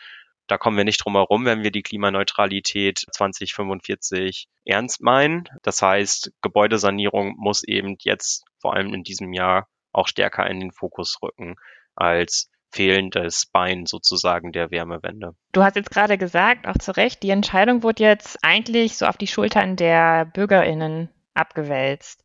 Da 0.46 0.58
kommen 0.58 0.76
wir 0.76 0.84
nicht 0.84 1.02
drum 1.02 1.14
herum, 1.14 1.46
wenn 1.46 1.62
wir 1.62 1.70
die 1.70 1.82
Klimaneutralität 1.82 3.06
2045 3.12 4.46
ernst 4.66 5.00
meinen. 5.00 5.48
Das 5.62 5.80
heißt, 5.80 6.32
Gebäudesanierung 6.42 7.34
muss 7.38 7.64
eben 7.64 7.96
jetzt 8.00 8.44
vor 8.58 8.74
allem 8.74 8.92
in 8.92 9.02
diesem 9.02 9.32
Jahr 9.32 9.68
auch 9.92 10.08
stärker 10.08 10.46
in 10.48 10.60
den 10.60 10.72
Fokus 10.72 11.18
rücken 11.22 11.56
als 11.94 12.50
fehlendes 12.74 13.46
Bein 13.46 13.86
sozusagen 13.86 14.50
der 14.50 14.70
Wärmewende. 14.70 15.34
Du 15.52 15.62
hast 15.62 15.76
jetzt 15.76 15.92
gerade 15.92 16.18
gesagt, 16.18 16.66
auch 16.66 16.76
zu 16.76 16.96
Recht, 16.96 17.22
die 17.22 17.30
Entscheidung 17.30 17.82
wurde 17.84 18.02
jetzt 18.02 18.38
eigentlich 18.42 18.96
so 18.96 19.06
auf 19.06 19.16
die 19.16 19.28
Schultern 19.28 19.76
der 19.76 20.24
BürgerInnen 20.24 21.08
abgewälzt. 21.34 22.24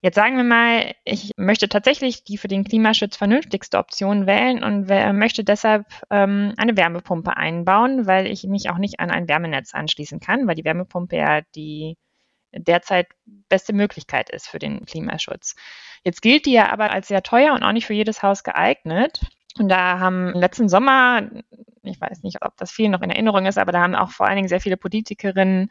Jetzt 0.00 0.16
sagen 0.16 0.36
wir 0.36 0.44
mal, 0.44 0.94
ich 1.04 1.30
möchte 1.36 1.68
tatsächlich 1.68 2.24
die 2.24 2.36
für 2.36 2.48
den 2.48 2.64
Klimaschutz 2.64 3.16
vernünftigste 3.16 3.78
Option 3.78 4.26
wählen 4.26 4.64
und 4.64 4.88
möchte 5.16 5.44
deshalb 5.44 5.86
ähm, 6.10 6.54
eine 6.56 6.76
Wärmepumpe 6.76 7.36
einbauen, 7.36 8.06
weil 8.06 8.26
ich 8.26 8.42
mich 8.44 8.70
auch 8.70 8.78
nicht 8.78 8.98
an 8.98 9.10
ein 9.10 9.28
Wärmenetz 9.28 9.74
anschließen 9.74 10.18
kann, 10.18 10.48
weil 10.48 10.56
die 10.56 10.64
Wärmepumpe 10.64 11.16
ja 11.16 11.42
die 11.54 11.96
derzeit 12.52 13.06
beste 13.48 13.72
Möglichkeit 13.72 14.28
ist 14.30 14.48
für 14.48 14.58
den 14.58 14.84
Klimaschutz. 14.86 15.54
Jetzt 16.02 16.20
gilt 16.20 16.46
die 16.46 16.52
ja 16.52 16.72
aber 16.72 16.90
als 16.90 17.08
sehr 17.08 17.22
teuer 17.22 17.54
und 17.54 17.62
auch 17.62 17.72
nicht 17.72 17.86
für 17.86 17.94
jedes 17.94 18.22
Haus 18.22 18.42
geeignet. 18.42 19.20
Und 19.58 19.68
da 19.68 19.98
haben 19.98 20.28
letzten 20.34 20.68
Sommer, 20.68 21.28
ich 21.82 22.00
weiß 22.00 22.22
nicht, 22.22 22.44
ob 22.44 22.56
das 22.56 22.70
viel 22.70 22.88
noch 22.88 23.02
in 23.02 23.10
Erinnerung 23.10 23.46
ist, 23.46 23.58
aber 23.58 23.72
da 23.72 23.82
haben 23.82 23.94
auch 23.94 24.10
vor 24.10 24.26
allen 24.26 24.36
Dingen 24.36 24.48
sehr 24.48 24.60
viele 24.60 24.76
Politikerinnen 24.76 25.70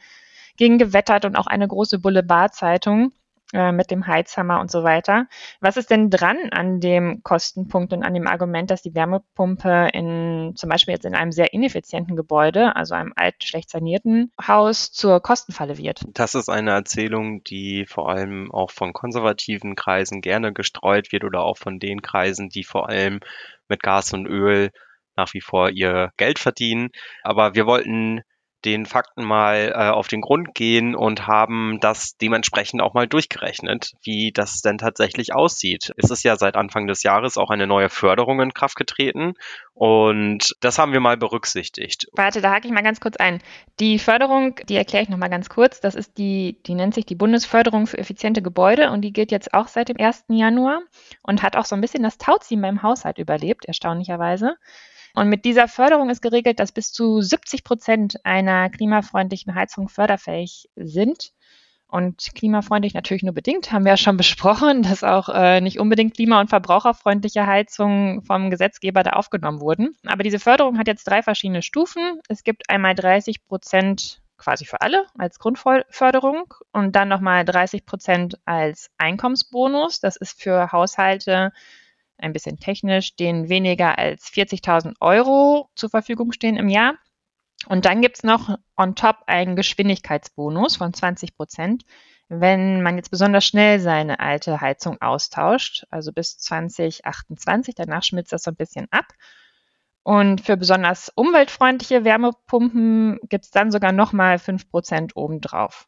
gegen 0.58 0.78
gewettert 0.78 1.26
und 1.26 1.36
auch 1.36 1.48
eine 1.48 1.68
große 1.68 2.00
Boulevardzeitung 2.00 3.14
äh, 3.54 3.72
mit 3.72 3.92
dem 3.92 4.08
Heizhammer 4.08 4.60
und 4.60 4.72
so 4.72 4.84
weiter. 4.84 5.28
Was 5.60 5.78
ist 5.78 5.90
denn 5.90 6.10
dran 6.10 6.38
an 6.52 6.80
dem 6.80 7.22
Kostenpunkt 7.24 7.94
und 7.94 8.04
an 8.04 8.14
dem 8.14 8.28
Argument, 8.28 8.72
dass 8.72 8.82
die 8.82 8.96
Wärmepumpe 8.96 9.90
in 9.94 10.54
zum 10.56 10.70
Beispiel 10.70 10.94
jetzt 10.94 11.06
in 11.06 11.16
einem 11.16 11.32
sehr 11.32 11.54
ineffizienten 11.54 12.16
Gebäude, 12.16 12.76
also 12.76 12.96
einem 12.96 13.14
alt 13.16 13.44
schlecht 13.44 13.70
sanierten 13.70 14.32
Haus, 14.46 14.92
zur 14.92 15.22
Kostenfalle 15.22 15.78
wird? 15.78 16.04
Das 16.14 16.36
ist 16.36 16.50
eine 16.50 16.72
Erzählung, 16.72 17.44
die 17.44 17.86
vor 17.86 18.10
allem 18.10 18.52
auch 18.52 18.72
von 18.72 18.94
konservativen 18.94 19.76
Kreisen 19.76 20.22
gerne 20.22 20.54
gestreut 20.54 21.12
wird 21.12 21.24
oder 21.24 21.42
auch 21.42 21.58
von 21.58 21.80
den 21.80 22.02
Kreisen, 22.02 22.50
die 22.50 22.64
vor 22.64 22.90
allem 22.90 23.20
mit 23.68 23.84
Gas 23.84 24.14
und 24.14 24.26
Öl 24.28 24.72
nach 25.16 25.34
wie 25.34 25.42
vor 25.42 25.70
ihr 25.70 26.12
Geld 26.18 26.40
verdienen. 26.40 26.90
Aber 27.24 27.54
wir 27.54 27.66
wollten 27.66 28.22
den 28.66 28.86
Fakten 28.86 29.24
mal 29.24 29.74
äh, 29.76 29.90
auf 29.90 30.08
den 30.08 30.22
Grund 30.22 30.54
gehen 30.54 30.96
und 30.96 31.28
haben 31.28 31.80
das 31.80 32.18
dementsprechend 32.18 32.82
auch 32.82 32.94
mal 32.94 33.08
durchgerechnet, 33.08 33.94
wie 34.04 34.32
das 34.32 34.62
denn 34.62 34.78
tatsächlich 34.78 35.34
aussieht. 35.34 35.94
Es 35.98 36.12
ist 36.12 36.24
ja 36.24 36.36
seit 36.36 36.56
Anfang 36.56 36.88
des 36.88 37.04
Jahres 37.04 37.38
auch 37.38 37.50
eine 37.50 37.68
neue 37.68 37.90
Förderung 37.90 38.40
in 38.42 38.54
Kraft 38.54 38.76
getreten 38.76 39.34
und 39.74 40.56
das 40.60 40.78
haben 40.78 40.94
wir 40.94 41.00
mal 41.00 41.18
berücksichtigt. 41.18 42.08
Warte, 42.14 42.42
da 42.42 42.52
hake 42.52 42.68
ich 42.68 42.74
mal 42.74 42.84
ganz 42.84 43.00
kurz 43.00 43.18
ein. 43.18 43.42
Die 43.80 43.98
Förderung, 43.98 44.56
die 44.70 44.76
erkläre 44.76 45.04
ich 45.04 45.10
noch 45.10 45.18
mal 45.18 45.30
ganz 45.30 45.50
kurz. 45.50 45.80
Das 45.80 45.96
ist 45.96 46.18
die, 46.18 46.58
die 46.68 46.76
nennt 46.76 46.94
sich 46.94 47.06
die 47.06 47.16
Bundesförderung 47.16 47.88
für 47.88 47.98
effiziente 47.98 48.42
Gebäude 48.42 48.92
und 48.92 49.02
die 49.02 49.14
gilt 49.14 49.32
jetzt 49.32 49.54
auch 49.54 49.68
seit 49.68 49.90
dem 49.90 49.98
1. 49.98 50.26
Januar 50.30 50.82
und 51.24 51.42
hat 51.42 51.56
auch 51.56 51.66
so 51.66 51.76
ein 51.76 51.82
bisschen 51.82 52.04
das 52.04 52.18
Tauziehen 52.18 52.62
beim 52.62 52.84
Haushalt 52.84 53.18
überlebt, 53.18 53.66
erstaunlicherweise. 53.66 54.56
Und 55.14 55.30
mit 55.30 55.46
dieser 55.46 55.68
Förderung 55.68 56.10
ist 56.10 56.22
geregelt, 56.22 56.60
dass 56.60 56.72
bis 56.72 56.92
zu 56.92 57.22
70 57.22 57.64
Prozent 57.64 58.26
einer 58.26 58.70
klimafreundlichen 58.70 59.56
Heizung 59.56 59.90
förderfähig 59.90 60.70
sind. 60.76 61.34
Und 61.88 62.34
klimafreundlich 62.36 62.94
natürlich 62.94 63.24
nur 63.24 63.34
bedingt, 63.34 63.74
haben 63.74 63.84
wir 63.84 63.92
ja 63.92 63.98
schon 63.98 64.16
besprochen, 64.16 64.82
dass 64.84 65.04
auch 65.04 65.28
äh, 65.28 65.60
nicht 65.60 65.78
unbedingt 65.78 66.16
klima- 66.16 66.40
und 66.40 66.50
verbraucherfreundliche 66.50 67.46
Heizungen 67.46 68.22
vom 68.22 68.50
Gesetzgeber 68.50 69.04
da 69.04 69.12
aufgenommen 69.12 69.60
wurden. 69.60 69.98
Aber 70.06 70.24
diese 70.24 70.40
Förderung 70.40 70.78
hat 70.78 70.88
jetzt 70.88 71.04
drei 71.04 71.22
verschiedene 71.22 71.62
Stufen. 71.62 72.22
Es 72.30 72.44
gibt 72.44 72.70
einmal 72.70 72.96
30 72.96 73.46
Prozent 73.46 74.22
quasi 74.38 74.66
für 74.66 74.82
alle 74.82 75.06
als 75.18 75.38
Grundförderung 75.38 76.54
und 76.72 76.96
dann 76.96 77.10
nochmal 77.10 77.46
30 77.46 77.86
Prozent 77.86 78.40
als 78.46 78.90
Einkommensbonus. 78.98 80.00
Das 80.00 80.16
ist 80.16 80.42
für 80.42 80.72
Haushalte 80.72 81.52
ein 82.22 82.34
bisschen 82.34 82.60
technisch, 82.60 83.16
denen 83.16 83.50
weniger 83.50 83.98
als 83.98 84.32
40.000 84.32 84.96
Euro 85.00 85.70
zur 85.76 85.90
Verfügung 85.90 86.32
stehen 86.32 86.58
im 86.58 86.70
Jahr. 86.70 86.96
Und 87.68 87.86
dann 87.86 88.02
gibt's 88.02 88.24
noch 88.24 88.58
on 88.76 88.96
top 88.96 89.18
einen 89.28 89.56
Geschwindigkeitsbonus 89.56 90.78
von 90.78 90.94
20 90.94 91.36
Prozent, 91.36 91.84
wenn 92.28 92.82
man 92.82 92.96
jetzt 92.96 93.12
besonders 93.12 93.46
schnell 93.46 93.80
seine 93.80 94.20
alte 94.20 94.62
Heizung 94.62 95.02
austauscht, 95.02 95.86
also 95.90 96.12
bis 96.12 96.38
2028. 96.38 97.76
Danach 97.76 98.04
schmilzt 98.04 98.32
das 98.32 98.44
so 98.44 98.52
ein 98.52 98.56
bisschen 98.56 98.88
ab. 98.90 99.06
Und 100.04 100.42
für 100.42 100.58
besonders 100.58 101.10
umweltfreundliche 101.10 102.04
Wärmepumpen 102.04 103.20
gibt's 103.30 103.52
dann 103.52 103.72
sogar 103.72 103.92
nochmal 103.92 104.40
5 104.40 104.70
Prozent 104.70 105.16
obendrauf. 105.16 105.88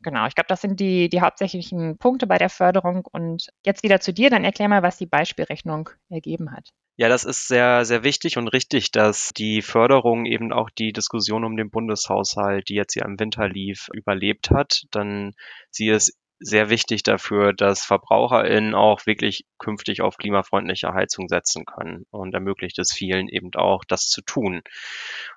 Genau, 0.00 0.26
ich 0.26 0.34
glaube, 0.34 0.48
das 0.48 0.60
sind 0.60 0.78
die, 0.78 1.08
die 1.08 1.20
hauptsächlichen 1.20 1.98
Punkte 1.98 2.26
bei 2.26 2.38
der 2.38 2.50
Förderung. 2.50 3.04
Und 3.10 3.48
jetzt 3.64 3.82
wieder 3.82 4.00
zu 4.00 4.12
dir, 4.12 4.30
dann 4.30 4.44
erklär 4.44 4.68
mal, 4.68 4.82
was 4.82 4.96
die 4.96 5.06
Beispielrechnung 5.06 5.90
ergeben 6.08 6.52
hat. 6.52 6.70
Ja, 6.96 7.08
das 7.08 7.24
ist 7.24 7.46
sehr, 7.46 7.84
sehr 7.84 8.02
wichtig 8.02 8.36
und 8.38 8.48
richtig, 8.48 8.90
dass 8.90 9.32
die 9.32 9.62
Förderung 9.62 10.24
eben 10.26 10.52
auch 10.52 10.68
die 10.70 10.92
Diskussion 10.92 11.44
um 11.44 11.56
den 11.56 11.70
Bundeshaushalt, 11.70 12.68
die 12.68 12.74
jetzt 12.74 12.94
ja 12.96 13.04
im 13.04 13.18
Winter 13.20 13.48
lief, 13.48 13.88
überlebt 13.92 14.50
hat. 14.50 14.82
Dann 14.90 15.34
sie 15.70 15.88
ist 15.88 16.16
sehr 16.40 16.70
wichtig 16.70 17.02
dafür, 17.02 17.52
dass 17.52 17.84
VerbraucherInnen 17.84 18.74
auch 18.74 19.06
wirklich 19.06 19.44
künftig 19.58 20.02
auf 20.02 20.16
klimafreundliche 20.16 20.94
Heizung 20.94 21.28
setzen 21.28 21.64
können 21.64 22.06
und 22.10 22.32
ermöglicht 22.32 22.78
es 22.78 22.92
vielen 22.92 23.28
eben 23.28 23.50
auch, 23.56 23.84
das 23.84 24.08
zu 24.08 24.22
tun. 24.22 24.62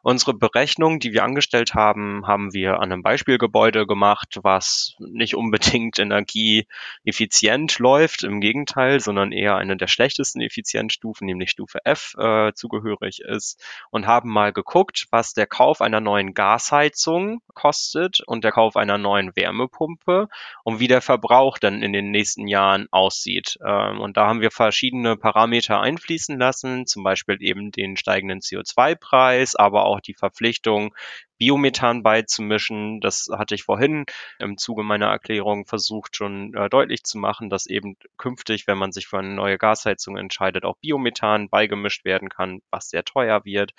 Unsere 0.04 0.36
Berechnung, 0.36 1.00
die 1.00 1.12
wir 1.14 1.24
angestellt 1.24 1.74
haben, 1.74 2.28
haben 2.28 2.54
wir 2.54 2.76
an 2.76 2.92
einem 2.92 3.02
Beispielgebäude 3.02 3.88
gemacht, 3.88 4.40
was 4.44 4.96
nicht 5.00 5.36
unbedingt 5.36 5.98
energieeffizient 5.98 7.80
läuft, 7.80 8.24
im 8.24 8.40
Gegenteil, 8.40 9.00
sondern 9.00 9.32
eher 9.32 9.56
eine 9.58 9.78
der 9.78 9.88
schlechtesten 9.88 10.42
Effizienzstufen, 10.42 11.26
nämlich 11.26 11.50
Stufe 11.50 11.80
F, 11.84 12.14
äh, 12.18 12.54
zugehörig 12.54 13.22
ist 13.22 13.64
und 13.90 14.06
haben 14.06 14.30
mal 14.30 14.54
geguckt, 14.54 15.08
was 15.10 15.34
der 15.34 15.48
Kauf 15.48 15.82
einer 15.82 16.00
neuen 16.00 16.36
Gasheizung 16.36 17.42
kostet 17.54 18.22
und 18.28 18.44
der 18.44 18.52
Kauf 18.52 18.76
einer 18.76 19.00
neuen 19.00 19.36
Wärmepumpe 19.36 20.28
und 20.64 20.80
wie 20.80 20.91
der 20.92 21.02
Verbrauch 21.02 21.58
dann 21.58 21.82
in 21.82 21.94
den 21.94 22.12
nächsten 22.12 22.48
Jahren 22.48 22.88
aussieht. 22.92 23.58
Ähm, 23.66 24.02
und 24.02 24.18
da 24.18 24.28
haben 24.28 24.42
wir 24.42 24.52
verschiedene 24.52 25.16
Parameter 25.16 25.80
einfließen 25.80 26.38
lassen, 26.38 26.86
zum 26.86 27.04
Beispiel 27.04 27.38
eben 27.40 27.72
den 27.72 27.96
steigenden 27.96 28.42
CO2-Preis, 28.42 29.56
aber 29.56 29.86
auch 29.86 30.02
die 30.02 30.14
Verpflichtung, 30.14 30.94
Biomethan 31.42 32.04
beizumischen. 32.04 33.02
Das 33.02 33.28
hatte 33.32 33.56
ich 33.56 33.64
vorhin 33.64 34.06
im 34.38 34.60
Zuge 34.60 34.84
meiner 34.84 35.08
Erklärung 35.08 35.66
versucht 35.66 36.16
schon 36.16 36.54
äh, 36.54 36.70
deutlich 36.70 37.02
zu 37.02 37.18
machen, 37.18 37.50
dass 37.50 37.66
eben 37.66 37.98
künftig, 38.16 38.68
wenn 38.68 38.78
man 38.78 38.92
sich 38.92 39.08
für 39.08 39.18
eine 39.18 39.34
neue 39.34 39.58
Gasheizung 39.58 40.18
entscheidet, 40.18 40.66
auch 40.66 40.78
Biomethan 40.78 41.50
beigemischt 41.50 42.06
werden 42.06 42.30
kann, 42.30 42.62
was 42.70 42.90
sehr 42.92 43.04
teuer 43.04 43.44
wird 43.44 43.72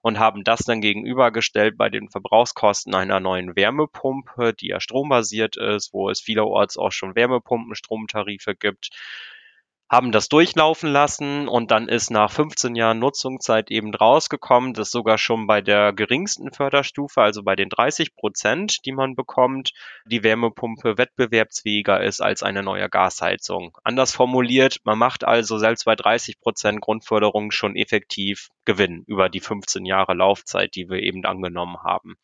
und 0.00 0.18
haben 0.18 0.44
das 0.44 0.60
dann 0.60 0.80
gegenübergestellt 0.80 1.76
bei 1.76 1.90
den 1.90 2.08
Verbrauchskosten 2.08 2.94
einer 2.94 3.20
neuen 3.20 3.54
Wärmepumpe, 3.54 4.54
die 4.54 4.68
ja 4.68 4.80
strombasiert 4.80 5.58
ist, 5.58 5.92
wo 5.92 6.08
es 6.08 6.22
vielerorts 6.22 6.78
auch 6.78 6.92
schon 6.92 7.14
Wärmepumpenstromtarife 7.14 8.54
gibt 8.54 8.92
haben 9.90 10.12
das 10.12 10.28
durchlaufen 10.28 10.92
lassen 10.92 11.48
und 11.48 11.72
dann 11.72 11.88
ist 11.88 12.10
nach 12.10 12.30
15 12.30 12.76
Jahren 12.76 13.00
Nutzungszeit 13.00 13.72
eben 13.72 13.92
rausgekommen, 13.92 14.72
dass 14.72 14.92
sogar 14.92 15.18
schon 15.18 15.48
bei 15.48 15.60
der 15.60 15.92
geringsten 15.92 16.52
Förderstufe, 16.52 17.20
also 17.20 17.42
bei 17.42 17.56
den 17.56 17.68
30 17.68 18.14
Prozent, 18.14 18.86
die 18.86 18.92
man 18.92 19.16
bekommt, 19.16 19.72
die 20.06 20.22
Wärmepumpe 20.22 20.96
wettbewerbsfähiger 20.96 22.00
ist 22.04 22.20
als 22.20 22.44
eine 22.44 22.62
neue 22.62 22.88
Gasheizung. 22.88 23.76
Anders 23.82 24.12
formuliert, 24.12 24.78
man 24.84 24.96
macht 24.96 25.24
also 25.24 25.58
selbst 25.58 25.84
bei 25.86 25.96
30 25.96 26.40
Prozent 26.40 26.80
Grundförderung 26.80 27.50
schon 27.50 27.74
effektiv 27.74 28.50
Gewinn 28.64 29.02
über 29.08 29.28
die 29.28 29.40
15 29.40 29.84
Jahre 29.84 30.14
Laufzeit, 30.14 30.76
die 30.76 30.88
wir 30.88 31.02
eben 31.02 31.24
angenommen 31.24 31.78
haben 31.82 32.16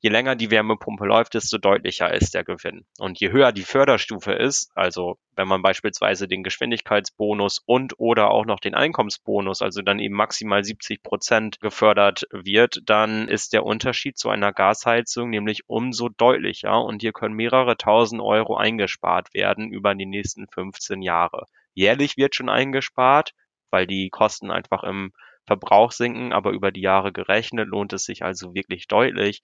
je 0.00 0.10
länger 0.10 0.36
die 0.36 0.50
Wärmepumpe 0.50 1.06
läuft, 1.06 1.34
desto 1.34 1.58
deutlicher 1.58 2.12
ist 2.12 2.34
der 2.34 2.44
Gewinn. 2.44 2.84
Und 2.98 3.18
je 3.18 3.32
höher 3.32 3.52
die 3.52 3.62
Förderstufe 3.62 4.32
ist, 4.32 4.70
also 4.74 5.18
wenn 5.34 5.48
man 5.48 5.62
beispielsweise 5.62 6.28
den 6.28 6.42
Geschwindigkeitsbonus 6.42 7.62
und 7.64 7.94
oder 7.98 8.30
auch 8.30 8.44
noch 8.44 8.60
den 8.60 8.74
Einkommensbonus, 8.74 9.62
also 9.62 9.82
dann 9.82 9.98
eben 9.98 10.14
maximal 10.14 10.62
70 10.62 11.02
Prozent 11.02 11.60
gefördert 11.60 12.24
wird, 12.30 12.82
dann 12.84 13.28
ist 13.28 13.52
der 13.52 13.64
Unterschied 13.64 14.18
zu 14.18 14.28
einer 14.28 14.52
Gasheizung 14.52 15.30
nämlich 15.30 15.62
umso 15.66 16.08
deutlicher 16.08 16.82
und 16.82 17.00
hier 17.00 17.12
können 17.12 17.34
mehrere 17.34 17.76
tausend 17.76 18.20
Euro 18.20 18.56
eingespart 18.56 19.32
werden 19.34 19.70
über 19.70 19.94
die 19.94 20.06
nächsten 20.06 20.46
15 20.48 21.02
Jahre. 21.02 21.46
Jährlich 21.74 22.16
wird 22.16 22.34
schon 22.34 22.48
eingespart, 22.48 23.32
weil 23.70 23.86
die 23.86 24.10
Kosten 24.10 24.50
einfach 24.50 24.82
im 24.82 25.12
Verbrauch 25.46 25.92
sinken, 25.92 26.32
aber 26.32 26.50
über 26.50 26.72
die 26.72 26.80
Jahre 26.80 27.12
gerechnet 27.12 27.68
lohnt 27.68 27.92
es 27.92 28.04
sich 28.04 28.24
also 28.24 28.54
wirklich 28.54 28.88
deutlich, 28.88 29.42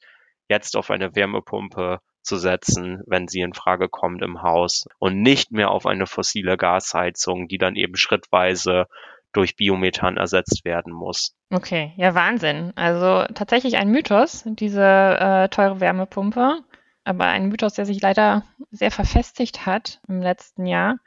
jetzt 0.53 0.77
auf 0.77 0.91
eine 0.91 1.15
Wärmepumpe 1.15 2.01
zu 2.23 2.37
setzen, 2.37 3.03
wenn 3.07 3.27
sie 3.27 3.41
in 3.41 3.55
Frage 3.55 3.89
kommt 3.89 4.23
im 4.23 4.43
Haus 4.43 4.85
und 4.99 5.23
nicht 5.23 5.51
mehr 5.51 5.71
auf 5.71 5.87
eine 5.87 6.07
fossile 6.07 6.57
Gasheizung, 6.57 7.49
die 7.49 7.59
dann 7.59 7.75
eben 7.75 7.97
schrittweise 7.97 8.87
durch 9.33 9.57
Biomethan 9.57 10.19
ersetzt 10.19 10.65
werden 10.65 10.93
muss. 10.93 11.35
Okay, 11.51 11.95
ja 11.97 12.15
Wahnsinn. 12.15 12.73
Also 12.77 13.25
tatsächlich 13.35 13.77
ein 13.79 13.89
Mythos, 13.89 14.45
diese 14.47 14.85
äh, 14.85 15.49
teure 15.49 15.81
Wärmepumpe, 15.81 16.59
aber 17.05 17.25
ein 17.25 17.49
Mythos, 17.49 17.75
der 17.75 17.87
sich 17.87 18.01
leider 18.03 18.45
sehr 18.71 18.91
verfestigt 18.91 19.65
hat 19.65 20.01
im 20.07 20.21
letzten 20.21 20.67
Jahr. 20.67 20.99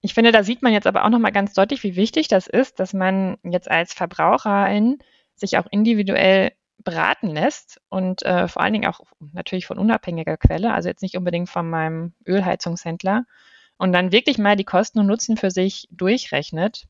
Ich 0.00 0.14
finde, 0.14 0.32
da 0.32 0.42
sieht 0.42 0.62
man 0.62 0.72
jetzt 0.72 0.86
aber 0.86 1.04
auch 1.04 1.10
nochmal 1.10 1.32
ganz 1.32 1.52
deutlich, 1.52 1.82
wie 1.82 1.96
wichtig 1.96 2.28
das 2.28 2.46
ist, 2.46 2.80
dass 2.80 2.94
man 2.94 3.36
jetzt 3.42 3.70
als 3.70 3.92
Verbraucherin 3.92 4.98
sich 5.34 5.58
auch 5.58 5.66
individuell 5.70 6.52
beraten 6.86 7.28
lässt 7.28 7.80
und 7.88 8.22
äh, 8.22 8.46
vor 8.48 8.62
allen 8.62 8.72
Dingen 8.72 8.88
auch 8.88 9.00
natürlich 9.32 9.66
von 9.66 9.76
unabhängiger 9.76 10.36
Quelle, 10.36 10.72
also 10.72 10.88
jetzt 10.88 11.02
nicht 11.02 11.16
unbedingt 11.16 11.50
von 11.50 11.68
meinem 11.68 12.14
Ölheizungshändler 12.26 13.24
und 13.76 13.92
dann 13.92 14.12
wirklich 14.12 14.38
mal 14.38 14.56
die 14.56 14.64
Kosten 14.64 15.00
und 15.00 15.06
Nutzen 15.06 15.36
für 15.36 15.50
sich 15.50 15.88
durchrechnet 15.90 16.86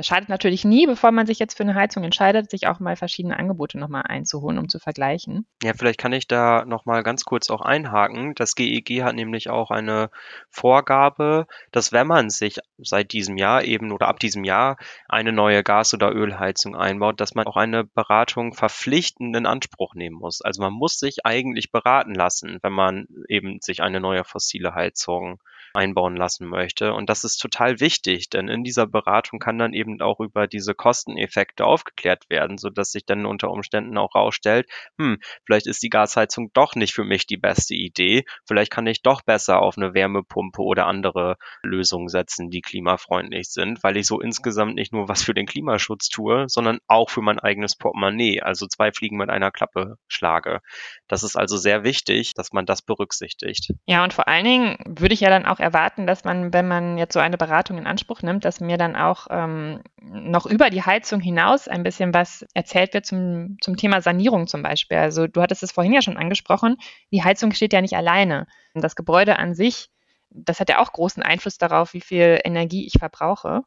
das 0.00 0.06
schadet 0.06 0.30
natürlich 0.30 0.64
nie, 0.64 0.86
bevor 0.86 1.12
man 1.12 1.26
sich 1.26 1.38
jetzt 1.38 1.58
für 1.58 1.62
eine 1.62 1.74
Heizung 1.74 2.04
entscheidet, 2.04 2.50
sich 2.50 2.66
auch 2.66 2.80
mal 2.80 2.96
verschiedene 2.96 3.38
Angebote 3.38 3.78
nochmal 3.78 4.04
einzuholen, 4.08 4.56
um 4.56 4.66
zu 4.66 4.78
vergleichen. 4.78 5.46
Ja, 5.62 5.74
vielleicht 5.74 6.00
kann 6.00 6.14
ich 6.14 6.26
da 6.26 6.64
nochmal 6.64 7.02
ganz 7.02 7.26
kurz 7.26 7.50
auch 7.50 7.60
einhaken. 7.60 8.34
Das 8.34 8.54
GEG 8.54 8.90
e 8.90 9.02
hat 9.02 9.14
nämlich 9.14 9.50
auch 9.50 9.70
eine 9.70 10.08
Vorgabe, 10.48 11.46
dass 11.70 11.92
wenn 11.92 12.06
man 12.06 12.30
sich 12.30 12.60
seit 12.78 13.12
diesem 13.12 13.36
Jahr 13.36 13.62
eben 13.62 13.92
oder 13.92 14.08
ab 14.08 14.20
diesem 14.20 14.42
Jahr 14.42 14.78
eine 15.06 15.32
neue 15.32 15.62
Gas- 15.62 15.92
oder 15.92 16.14
Ölheizung 16.14 16.74
einbaut, 16.74 17.20
dass 17.20 17.34
man 17.34 17.46
auch 17.46 17.58
eine 17.58 17.84
Beratung 17.84 18.54
verpflichtend 18.54 19.36
in 19.36 19.44
Anspruch 19.44 19.94
nehmen 19.94 20.16
muss. 20.16 20.40
Also 20.40 20.62
man 20.62 20.72
muss 20.72 20.98
sich 20.98 21.26
eigentlich 21.26 21.72
beraten 21.72 22.14
lassen, 22.14 22.58
wenn 22.62 22.72
man 22.72 23.06
eben 23.28 23.58
sich 23.60 23.82
eine 23.82 24.00
neue 24.00 24.24
fossile 24.24 24.74
Heizung 24.74 25.42
einbauen 25.74 26.16
lassen 26.16 26.46
möchte. 26.46 26.92
Und 26.92 27.10
das 27.10 27.24
ist 27.24 27.38
total 27.38 27.80
wichtig, 27.80 28.30
denn 28.30 28.48
in 28.48 28.64
dieser 28.64 28.86
Beratung 28.86 29.38
kann 29.38 29.58
dann 29.58 29.72
eben 29.72 30.00
auch 30.00 30.20
über 30.20 30.46
diese 30.46 30.74
Kosteneffekte 30.74 31.64
aufgeklärt 31.64 32.28
werden, 32.28 32.58
so 32.58 32.70
dass 32.70 32.92
sich 32.92 33.06
dann 33.06 33.26
unter 33.26 33.50
Umständen 33.50 33.96
auch 33.98 34.14
rausstellt, 34.14 34.68
hm, 34.98 35.18
vielleicht 35.44 35.66
ist 35.66 35.82
die 35.82 35.90
Gasheizung 35.90 36.50
doch 36.52 36.74
nicht 36.74 36.94
für 36.94 37.04
mich 37.04 37.26
die 37.26 37.36
beste 37.36 37.74
Idee. 37.74 38.24
Vielleicht 38.46 38.70
kann 38.70 38.86
ich 38.86 39.02
doch 39.02 39.22
besser 39.22 39.60
auf 39.60 39.76
eine 39.76 39.94
Wärmepumpe 39.94 40.62
oder 40.62 40.86
andere 40.86 41.36
Lösungen 41.62 42.08
setzen, 42.08 42.50
die 42.50 42.60
klimafreundlich 42.60 43.50
sind, 43.50 43.82
weil 43.82 43.96
ich 43.96 44.06
so 44.06 44.20
insgesamt 44.20 44.74
nicht 44.74 44.92
nur 44.92 45.08
was 45.08 45.22
für 45.22 45.34
den 45.34 45.46
Klimaschutz 45.46 46.08
tue, 46.08 46.46
sondern 46.48 46.78
auch 46.88 47.10
für 47.10 47.22
mein 47.22 47.38
eigenes 47.38 47.76
Portemonnaie. 47.76 48.40
Also 48.40 48.66
zwei 48.66 48.92
Fliegen 48.92 49.16
mit 49.16 49.30
einer 49.30 49.50
Klappe 49.50 49.96
schlage. 50.08 50.60
Das 51.08 51.22
ist 51.22 51.36
also 51.36 51.56
sehr 51.56 51.84
wichtig, 51.84 52.34
dass 52.34 52.52
man 52.52 52.66
das 52.66 52.82
berücksichtigt. 52.82 53.72
Ja, 53.86 54.04
und 54.04 54.12
vor 54.12 54.28
allen 54.28 54.44
Dingen 54.44 54.76
würde 54.86 55.14
ich 55.14 55.20
ja 55.20 55.30
dann 55.30 55.46
auch 55.46 55.59
erwarten, 55.60 56.06
dass 56.06 56.24
man, 56.24 56.52
wenn 56.52 56.66
man 56.66 56.98
jetzt 56.98 57.12
so 57.12 57.20
eine 57.20 57.36
Beratung 57.36 57.78
in 57.78 57.86
Anspruch 57.86 58.22
nimmt, 58.22 58.44
dass 58.44 58.60
mir 58.60 58.78
dann 58.78 58.96
auch 58.96 59.26
ähm, 59.30 59.82
noch 60.00 60.46
über 60.46 60.70
die 60.70 60.82
Heizung 60.82 61.20
hinaus 61.20 61.68
ein 61.68 61.82
bisschen 61.82 62.12
was 62.14 62.44
erzählt 62.54 62.94
wird 62.94 63.06
zum, 63.06 63.56
zum 63.60 63.76
Thema 63.76 64.00
Sanierung 64.00 64.46
zum 64.46 64.62
Beispiel. 64.62 64.98
Also 64.98 65.26
du 65.26 65.42
hattest 65.42 65.62
es 65.62 65.72
vorhin 65.72 65.92
ja 65.92 66.02
schon 66.02 66.16
angesprochen, 66.16 66.76
die 67.12 67.22
Heizung 67.22 67.52
steht 67.52 67.72
ja 67.72 67.80
nicht 67.80 67.96
alleine. 67.96 68.46
Das 68.74 68.96
Gebäude 68.96 69.38
an 69.38 69.54
sich, 69.54 69.90
das 70.30 70.60
hat 70.60 70.68
ja 70.68 70.78
auch 70.78 70.92
großen 70.92 71.22
Einfluss 71.22 71.58
darauf, 71.58 71.94
wie 71.94 72.00
viel 72.00 72.40
Energie 72.44 72.86
ich 72.86 72.98
verbrauche. 72.98 73.62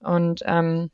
Und 0.00 0.42
ähm, 0.44 0.90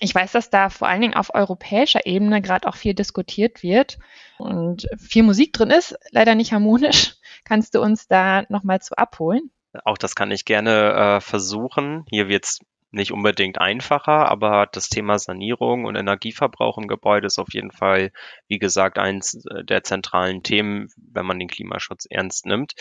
ich 0.00 0.14
weiß, 0.14 0.32
dass 0.32 0.48
da 0.48 0.70
vor 0.70 0.88
allen 0.88 1.02
Dingen 1.02 1.14
auf 1.14 1.34
europäischer 1.34 2.06
Ebene 2.06 2.40
gerade 2.40 2.66
auch 2.66 2.76
viel 2.76 2.94
diskutiert 2.94 3.62
wird 3.62 3.98
und 4.38 4.88
viel 4.98 5.22
Musik 5.22 5.52
drin 5.52 5.70
ist, 5.70 5.94
leider 6.10 6.34
nicht 6.34 6.52
harmonisch. 6.52 7.16
Kannst 7.44 7.74
du 7.74 7.82
uns 7.82 8.08
da 8.08 8.44
nochmal 8.48 8.80
zu 8.80 8.96
abholen? 8.96 9.50
Auch 9.84 9.98
das 9.98 10.14
kann 10.14 10.30
ich 10.30 10.44
gerne 10.44 10.92
äh, 10.92 11.20
versuchen. 11.20 12.04
Hier 12.10 12.28
wird 12.28 12.44
es 12.44 12.58
nicht 12.92 13.12
unbedingt 13.12 13.60
einfacher, 13.60 14.28
aber 14.28 14.66
das 14.66 14.88
Thema 14.88 15.18
Sanierung 15.18 15.84
und 15.84 15.94
Energieverbrauch 15.94 16.76
im 16.78 16.88
Gebäude 16.88 17.26
ist 17.28 17.38
auf 17.38 17.52
jeden 17.52 17.70
Fall, 17.70 18.10
wie 18.48 18.58
gesagt, 18.58 18.98
eins 18.98 19.44
äh, 19.46 19.64
der 19.64 19.84
zentralen 19.84 20.42
Themen, 20.42 20.88
wenn 20.96 21.26
man 21.26 21.38
den 21.38 21.48
Klimaschutz 21.48 22.06
ernst 22.10 22.46
nimmt. 22.46 22.74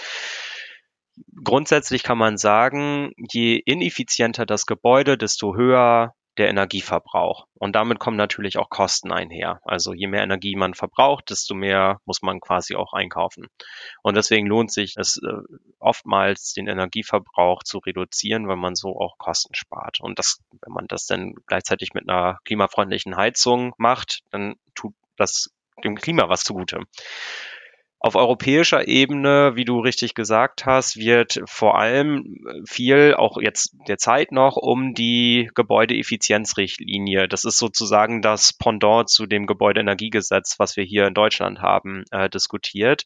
Grundsätzlich 1.43 2.01
kann 2.03 2.17
man 2.17 2.37
sagen, 2.37 3.11
je 3.17 3.55
ineffizienter 3.55 4.45
das 4.45 4.65
Gebäude, 4.65 5.17
desto 5.17 5.55
höher 5.55 6.15
der 6.39 6.49
Energieverbrauch. 6.49 7.47
Und 7.53 7.75
damit 7.75 7.99
kommen 7.99 8.17
natürlich 8.17 8.57
auch 8.57 8.69
Kosten 8.69 9.11
einher. 9.11 9.59
Also 9.63 9.93
je 9.93 10.07
mehr 10.07 10.23
Energie 10.23 10.55
man 10.55 10.73
verbraucht, 10.73 11.29
desto 11.29 11.53
mehr 11.53 11.99
muss 12.05 12.21
man 12.21 12.39
quasi 12.39 12.75
auch 12.75 12.93
einkaufen. 12.93 13.47
Und 14.01 14.15
deswegen 14.15 14.47
lohnt 14.47 14.71
sich 14.71 14.95
es 14.97 15.17
äh, 15.17 15.41
oftmals, 15.79 16.53
den 16.53 16.67
Energieverbrauch 16.67 17.63
zu 17.63 17.79
reduzieren, 17.79 18.47
weil 18.47 18.55
man 18.55 18.75
so 18.75 18.97
auch 18.97 19.17
Kosten 19.17 19.53
spart. 19.53 19.99
Und 19.99 20.17
das, 20.17 20.39
wenn 20.61 20.73
man 20.73 20.87
das 20.87 21.05
dann 21.05 21.35
gleichzeitig 21.45 21.93
mit 21.93 22.09
einer 22.09 22.39
klimafreundlichen 22.45 23.17
Heizung 23.17 23.73
macht, 23.77 24.21
dann 24.31 24.55
tut 24.73 24.93
das 25.17 25.51
dem 25.83 25.95
Klima 25.95 26.29
was 26.29 26.43
zugute. 26.43 26.83
Auf 28.01 28.15
europäischer 28.15 28.87
Ebene, 28.87 29.55
wie 29.55 29.65
du 29.65 29.81
richtig 29.81 30.13
gesagt 30.13 30.65
hast, 30.65 30.95
wird 30.95 31.41
vor 31.45 31.77
allem 31.77 32.37
viel, 32.65 33.13
auch 33.15 33.37
jetzt 33.41 33.75
derzeit 33.89 34.31
noch, 34.31 34.55
um 34.55 34.93
die 34.93 35.51
Gebäudeeffizienzrichtlinie, 35.53 37.27
das 37.27 37.43
ist 37.43 37.57
sozusagen 37.57 38.21
das 38.21 38.53
Pendant 38.53 39.09
zu 39.09 39.25
dem 39.25 39.47
Gebäudeenergiegesetz, 39.47 40.59
was 40.59 40.77
wir 40.77 40.85
hier 40.85 41.07
in 41.07 41.13
Deutschland 41.13 41.59
haben, 41.59 42.05
äh, 42.11 42.29
diskutiert. 42.29 43.03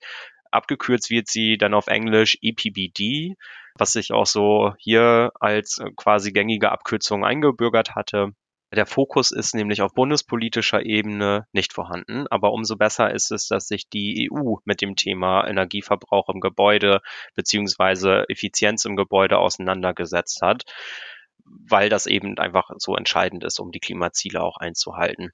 Abgekürzt 0.52 1.10
wird 1.10 1.28
sie 1.28 1.58
dann 1.58 1.74
auf 1.74 1.88
Englisch 1.88 2.38
EPBD, 2.44 3.36
was 3.76 3.94
sich 3.94 4.12
auch 4.12 4.28
so 4.28 4.74
hier 4.78 5.32
als 5.40 5.82
quasi 5.96 6.32
gängige 6.32 6.72
Abkürzung 6.72 7.26
eingebürgert 7.26 7.96
hatte. 7.96 8.34
Der 8.76 8.88
Fokus 8.88 9.32
ist 9.32 9.54
nämlich 9.54 9.84
auf 9.84 9.94
bundespolitischer 9.94 10.84
Ebene 10.84 11.46
nicht 11.52 11.74
vorhanden, 11.74 12.26
aber 12.30 12.54
umso 12.54 12.76
besser 12.76 13.12
ist 13.12 13.32
es, 13.32 13.48
dass 13.48 13.68
sich 13.68 13.88
die 13.88 14.30
EU 14.32 14.56
mit 14.66 14.82
dem 14.82 14.96
Thema 14.96 15.48
Energieverbrauch 15.48 16.30
im 16.30 16.40
Gebäude 16.40 17.02
beziehungsweise 17.36 18.26
Effizienz 18.30 18.86
im 18.86 18.96
Gebäude 18.96 19.38
auseinandergesetzt 19.38 20.42
hat, 20.42 20.64
weil 21.46 21.90
das 21.90 22.08
eben 22.08 22.40
einfach 22.40 22.72
so 22.78 22.96
entscheidend 22.96 23.44
ist, 23.44 23.60
um 23.60 23.72
die 23.72 23.80
Klimaziele 23.80 24.42
auch 24.42 24.58
einzuhalten. 24.58 25.32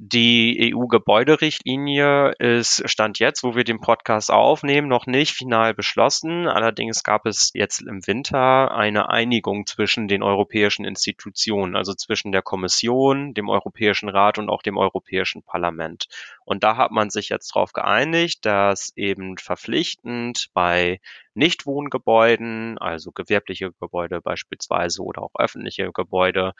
Die 0.00 0.72
EU-Gebäuderichtlinie 0.72 2.30
ist 2.38 2.88
Stand 2.88 3.18
jetzt, 3.18 3.42
wo 3.42 3.56
wir 3.56 3.64
den 3.64 3.80
Podcast 3.80 4.30
aufnehmen, 4.30 4.86
noch 4.86 5.06
nicht 5.06 5.32
final 5.32 5.74
beschlossen. 5.74 6.46
Allerdings 6.46 7.02
gab 7.02 7.26
es 7.26 7.50
jetzt 7.52 7.80
im 7.80 8.06
Winter 8.06 8.70
eine 8.70 9.10
Einigung 9.10 9.66
zwischen 9.66 10.06
den 10.06 10.22
europäischen 10.22 10.84
Institutionen, 10.84 11.74
also 11.74 11.94
zwischen 11.94 12.30
der 12.30 12.42
Kommission, 12.42 13.34
dem 13.34 13.48
Europäischen 13.48 14.08
Rat 14.08 14.38
und 14.38 14.50
auch 14.50 14.62
dem 14.62 14.76
Europäischen 14.76 15.42
Parlament. 15.42 16.06
Und 16.44 16.62
da 16.62 16.76
hat 16.76 16.92
man 16.92 17.10
sich 17.10 17.28
jetzt 17.28 17.56
darauf 17.56 17.72
geeinigt, 17.72 18.46
dass 18.46 18.92
eben 18.94 19.36
verpflichtend 19.36 20.46
bei 20.54 21.00
Nichtwohngebäuden, 21.34 22.78
also 22.78 23.10
gewerbliche 23.10 23.72
Gebäude 23.80 24.20
beispielsweise 24.20 25.02
oder 25.02 25.22
auch 25.22 25.34
öffentliche 25.38 25.90
Gebäude, 25.92 26.54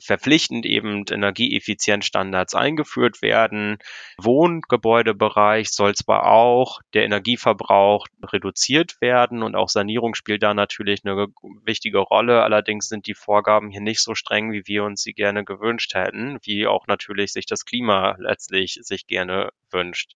verpflichtend 0.00 0.66
eben 0.66 1.04
Energieeffizienzstandards 1.10 2.54
eingeführt 2.54 3.22
werden. 3.22 3.78
Wohngebäudebereich 4.18 5.70
soll 5.70 5.94
zwar 5.94 6.26
auch 6.26 6.80
der 6.94 7.04
Energieverbrauch 7.04 8.06
reduziert 8.24 9.00
werden 9.00 9.42
und 9.42 9.54
auch 9.54 9.68
Sanierung 9.68 10.14
spielt 10.14 10.42
da 10.42 10.54
natürlich 10.54 11.04
eine 11.04 11.28
wichtige 11.64 11.98
Rolle. 11.98 12.42
Allerdings 12.42 12.88
sind 12.88 13.06
die 13.06 13.14
Vorgaben 13.14 13.70
hier 13.70 13.80
nicht 13.80 14.02
so 14.02 14.14
streng, 14.14 14.52
wie 14.52 14.66
wir 14.66 14.84
uns 14.84 15.02
sie 15.02 15.12
gerne 15.12 15.44
gewünscht 15.44 15.94
hätten, 15.94 16.38
wie 16.42 16.66
auch 16.66 16.86
natürlich 16.86 17.32
sich 17.32 17.46
das 17.46 17.64
Klima 17.64 18.16
letztlich 18.18 18.78
sich 18.82 19.06
gerne 19.06 19.50
wünscht. 19.70 20.14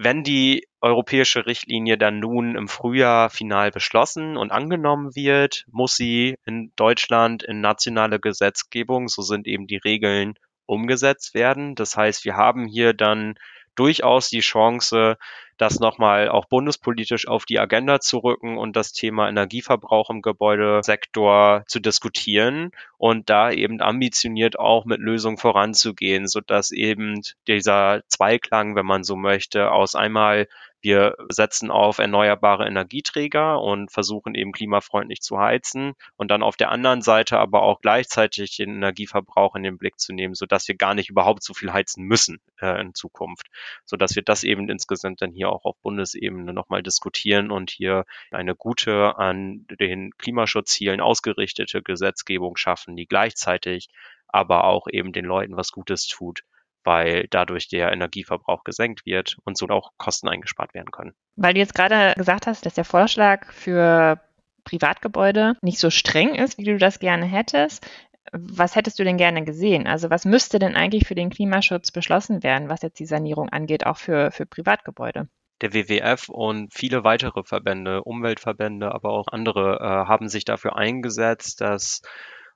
Wenn 0.00 0.22
die 0.22 0.68
europäische 0.80 1.46
Richtlinie 1.46 1.98
dann 1.98 2.20
nun 2.20 2.54
im 2.54 2.68
Frühjahr 2.68 3.30
final 3.30 3.72
beschlossen 3.72 4.36
und 4.36 4.52
angenommen 4.52 5.16
wird, 5.16 5.64
muss 5.72 5.96
sie 5.96 6.36
in 6.46 6.70
Deutschland 6.76 7.42
in 7.42 7.60
nationale 7.60 8.20
Gesetzgebung, 8.20 9.08
so 9.08 9.22
sind 9.22 9.48
eben 9.48 9.66
die 9.66 9.78
Regeln, 9.78 10.34
umgesetzt 10.66 11.34
werden. 11.34 11.74
Das 11.74 11.96
heißt, 11.96 12.24
wir 12.24 12.36
haben 12.36 12.66
hier 12.66 12.94
dann 12.94 13.34
durchaus 13.78 14.28
die 14.28 14.40
Chance, 14.40 15.16
das 15.56 15.80
nochmal 15.80 16.28
auch 16.28 16.46
bundespolitisch 16.46 17.26
auf 17.26 17.44
die 17.44 17.58
Agenda 17.58 18.00
zu 18.00 18.18
rücken 18.18 18.58
und 18.58 18.76
das 18.76 18.92
Thema 18.92 19.28
Energieverbrauch 19.28 20.10
im 20.10 20.22
Gebäudesektor 20.22 21.64
zu 21.66 21.80
diskutieren 21.80 22.70
und 22.96 23.28
da 23.28 23.50
eben 23.50 23.80
ambitioniert 23.80 24.58
auch 24.58 24.84
mit 24.84 25.00
Lösungen 25.00 25.36
voranzugehen, 25.36 26.28
sodass 26.28 26.70
eben 26.70 27.22
dieser 27.46 28.02
Zweiklang, 28.08 28.76
wenn 28.76 28.86
man 28.86 29.04
so 29.04 29.16
möchte, 29.16 29.72
aus 29.72 29.94
einmal 29.94 30.48
wir 30.80 31.16
setzen 31.28 31.70
auf 31.70 31.98
erneuerbare 31.98 32.66
Energieträger 32.66 33.60
und 33.60 33.90
versuchen 33.90 34.34
eben 34.34 34.52
klimafreundlich 34.52 35.20
zu 35.20 35.38
heizen 35.38 35.94
und 36.16 36.30
dann 36.30 36.42
auf 36.42 36.56
der 36.56 36.70
anderen 36.70 37.02
Seite 37.02 37.38
aber 37.38 37.62
auch 37.62 37.80
gleichzeitig 37.80 38.56
den 38.56 38.76
Energieverbrauch 38.76 39.56
in 39.56 39.64
den 39.64 39.78
Blick 39.78 39.98
zu 39.98 40.12
nehmen, 40.12 40.34
sodass 40.34 40.68
wir 40.68 40.76
gar 40.76 40.94
nicht 40.94 41.10
überhaupt 41.10 41.42
so 41.42 41.52
viel 41.52 41.72
heizen 41.72 42.04
müssen 42.04 42.40
äh, 42.60 42.80
in 42.80 42.94
Zukunft, 42.94 43.48
sodass 43.84 44.14
wir 44.14 44.22
das 44.22 44.44
eben 44.44 44.68
insgesamt 44.68 45.20
dann 45.20 45.32
hier 45.32 45.50
auch 45.50 45.64
auf 45.64 45.76
Bundesebene 45.82 46.52
nochmal 46.52 46.82
diskutieren 46.82 47.50
und 47.50 47.70
hier 47.70 48.04
eine 48.30 48.54
gute 48.54 49.18
an 49.18 49.66
den 49.80 50.12
Klimaschutzzielen 50.16 51.00
ausgerichtete 51.00 51.82
Gesetzgebung 51.82 52.56
schaffen, 52.56 52.94
die 52.94 53.06
gleichzeitig 53.06 53.88
aber 54.28 54.64
auch 54.64 54.86
eben 54.90 55.12
den 55.12 55.24
Leuten 55.24 55.56
was 55.56 55.72
Gutes 55.72 56.06
tut, 56.06 56.42
weil 56.88 57.26
dadurch 57.28 57.68
der 57.68 57.92
Energieverbrauch 57.92 58.64
gesenkt 58.64 59.04
wird 59.04 59.36
und 59.44 59.58
so 59.58 59.68
auch 59.68 59.92
Kosten 59.98 60.26
eingespart 60.26 60.72
werden 60.72 60.90
können. 60.90 61.12
Weil 61.36 61.52
du 61.52 61.60
jetzt 61.60 61.74
gerade 61.74 62.14
gesagt 62.16 62.46
hast, 62.46 62.64
dass 62.64 62.72
der 62.72 62.86
Vorschlag 62.86 63.52
für 63.52 64.18
Privatgebäude 64.64 65.52
nicht 65.60 65.78
so 65.78 65.90
streng 65.90 66.34
ist, 66.34 66.56
wie 66.56 66.64
du 66.64 66.78
das 66.78 66.98
gerne 66.98 67.26
hättest. 67.26 67.86
Was 68.32 68.74
hättest 68.74 68.98
du 68.98 69.04
denn 69.04 69.18
gerne 69.18 69.44
gesehen? 69.44 69.86
Also 69.86 70.08
was 70.08 70.24
müsste 70.24 70.58
denn 70.58 70.76
eigentlich 70.76 71.06
für 71.06 71.14
den 71.14 71.28
Klimaschutz 71.28 71.92
beschlossen 71.92 72.42
werden, 72.42 72.70
was 72.70 72.80
jetzt 72.80 72.98
die 72.98 73.06
Sanierung 73.06 73.50
angeht, 73.50 73.84
auch 73.84 73.98
für, 73.98 74.30
für 74.30 74.46
Privatgebäude? 74.46 75.28
Der 75.60 75.74
WWF 75.74 76.30
und 76.30 76.72
viele 76.72 77.04
weitere 77.04 77.42
Verbände, 77.42 78.02
Umweltverbände, 78.02 78.94
aber 78.94 79.10
auch 79.10 79.28
andere 79.28 79.78
äh, 79.80 80.08
haben 80.08 80.28
sich 80.28 80.46
dafür 80.46 80.76
eingesetzt, 80.76 81.60
dass 81.60 82.00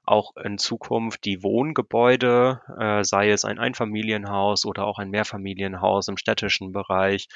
auch 0.05 0.37
in 0.37 0.59
Zukunft 0.59 1.25
die 1.25 1.43
Wohngebäude, 1.43 2.61
äh, 2.79 3.05
sei 3.05 3.31
es 3.31 3.45
ein 3.45 3.59
Einfamilienhaus 3.59 4.65
oder 4.65 4.85
auch 4.85 4.99
ein 4.99 5.11
Mehrfamilienhaus 5.11 6.09
im 6.09 6.17
städtischen 6.17 6.73
Bereich, 6.73 7.29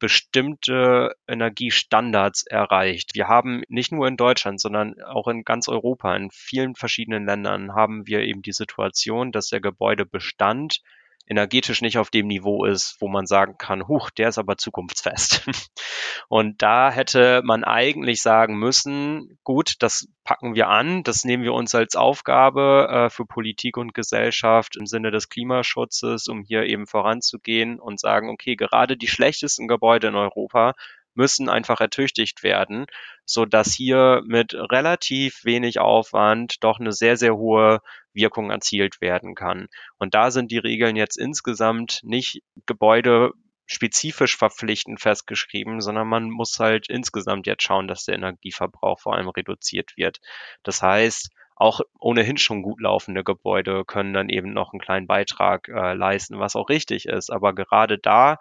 bestimmte 0.00 1.14
Energiestandards 1.28 2.46
erreicht. 2.46 3.14
Wir 3.14 3.28
haben 3.28 3.62
nicht 3.68 3.92
nur 3.92 4.08
in 4.08 4.16
Deutschland, 4.16 4.60
sondern 4.60 5.00
auch 5.02 5.28
in 5.28 5.44
ganz 5.44 5.68
Europa, 5.68 6.16
in 6.16 6.30
vielen 6.30 6.74
verschiedenen 6.74 7.26
Ländern 7.26 7.74
haben 7.74 8.06
wir 8.06 8.20
eben 8.20 8.42
die 8.42 8.52
Situation, 8.52 9.30
dass 9.30 9.48
der 9.48 9.60
Gebäudebestand 9.60 10.80
energetisch 11.30 11.80
nicht 11.80 11.96
auf 11.96 12.10
dem 12.10 12.26
Niveau 12.26 12.64
ist, 12.64 12.96
wo 12.98 13.06
man 13.06 13.24
sagen 13.24 13.56
kann, 13.56 13.86
huch, 13.86 14.10
der 14.10 14.28
ist 14.28 14.38
aber 14.38 14.56
zukunftsfest. 14.58 15.46
Und 16.28 16.60
da 16.60 16.90
hätte 16.90 17.40
man 17.44 17.62
eigentlich 17.62 18.20
sagen 18.20 18.58
müssen, 18.58 19.38
gut, 19.44 19.74
das 19.78 20.08
packen 20.24 20.56
wir 20.56 20.68
an, 20.68 21.04
das 21.04 21.24
nehmen 21.24 21.44
wir 21.44 21.54
uns 21.54 21.72
als 21.74 21.94
Aufgabe 21.94 22.88
äh, 22.90 23.10
für 23.10 23.24
Politik 23.24 23.76
und 23.76 23.94
Gesellschaft 23.94 24.76
im 24.76 24.86
Sinne 24.86 25.12
des 25.12 25.28
Klimaschutzes, 25.28 26.26
um 26.26 26.42
hier 26.42 26.64
eben 26.64 26.88
voranzugehen 26.88 27.78
und 27.78 28.00
sagen, 28.00 28.28
okay, 28.28 28.56
gerade 28.56 28.96
die 28.96 29.08
schlechtesten 29.08 29.68
Gebäude 29.68 30.08
in 30.08 30.16
Europa 30.16 30.74
müssen 31.14 31.48
einfach 31.48 31.80
ertüchtigt 31.80 32.42
werden, 32.42 32.86
so 33.24 33.44
dass 33.44 33.72
hier 33.72 34.22
mit 34.24 34.54
relativ 34.54 35.44
wenig 35.44 35.78
Aufwand 35.78 36.62
doch 36.64 36.80
eine 36.80 36.92
sehr, 36.92 37.16
sehr 37.16 37.36
hohe 37.36 37.80
Wirkung 38.12 38.50
erzielt 38.50 39.00
werden 39.00 39.34
kann. 39.34 39.68
Und 39.98 40.14
da 40.14 40.30
sind 40.30 40.50
die 40.50 40.58
Regeln 40.58 40.96
jetzt 40.96 41.16
insgesamt 41.16 42.00
nicht 42.02 42.42
Gebäude 42.66 43.32
spezifisch 43.66 44.36
verpflichtend 44.36 45.00
festgeschrieben, 45.00 45.80
sondern 45.80 46.08
man 46.08 46.28
muss 46.28 46.58
halt 46.58 46.88
insgesamt 46.88 47.46
jetzt 47.46 47.62
schauen, 47.62 47.86
dass 47.86 48.04
der 48.04 48.16
Energieverbrauch 48.16 48.98
vor 48.98 49.14
allem 49.14 49.28
reduziert 49.28 49.92
wird. 49.96 50.18
Das 50.64 50.82
heißt, 50.82 51.30
auch 51.54 51.80
ohnehin 52.00 52.38
schon 52.38 52.62
gut 52.62 52.80
laufende 52.80 53.22
Gebäude 53.22 53.84
können 53.84 54.12
dann 54.12 54.28
eben 54.28 54.52
noch 54.52 54.72
einen 54.72 54.80
kleinen 54.80 55.06
Beitrag 55.06 55.68
äh, 55.68 55.92
leisten, 55.92 56.38
was 56.38 56.56
auch 56.56 56.68
richtig 56.68 57.06
ist. 57.06 57.30
Aber 57.30 57.54
gerade 57.54 57.98
da, 57.98 58.38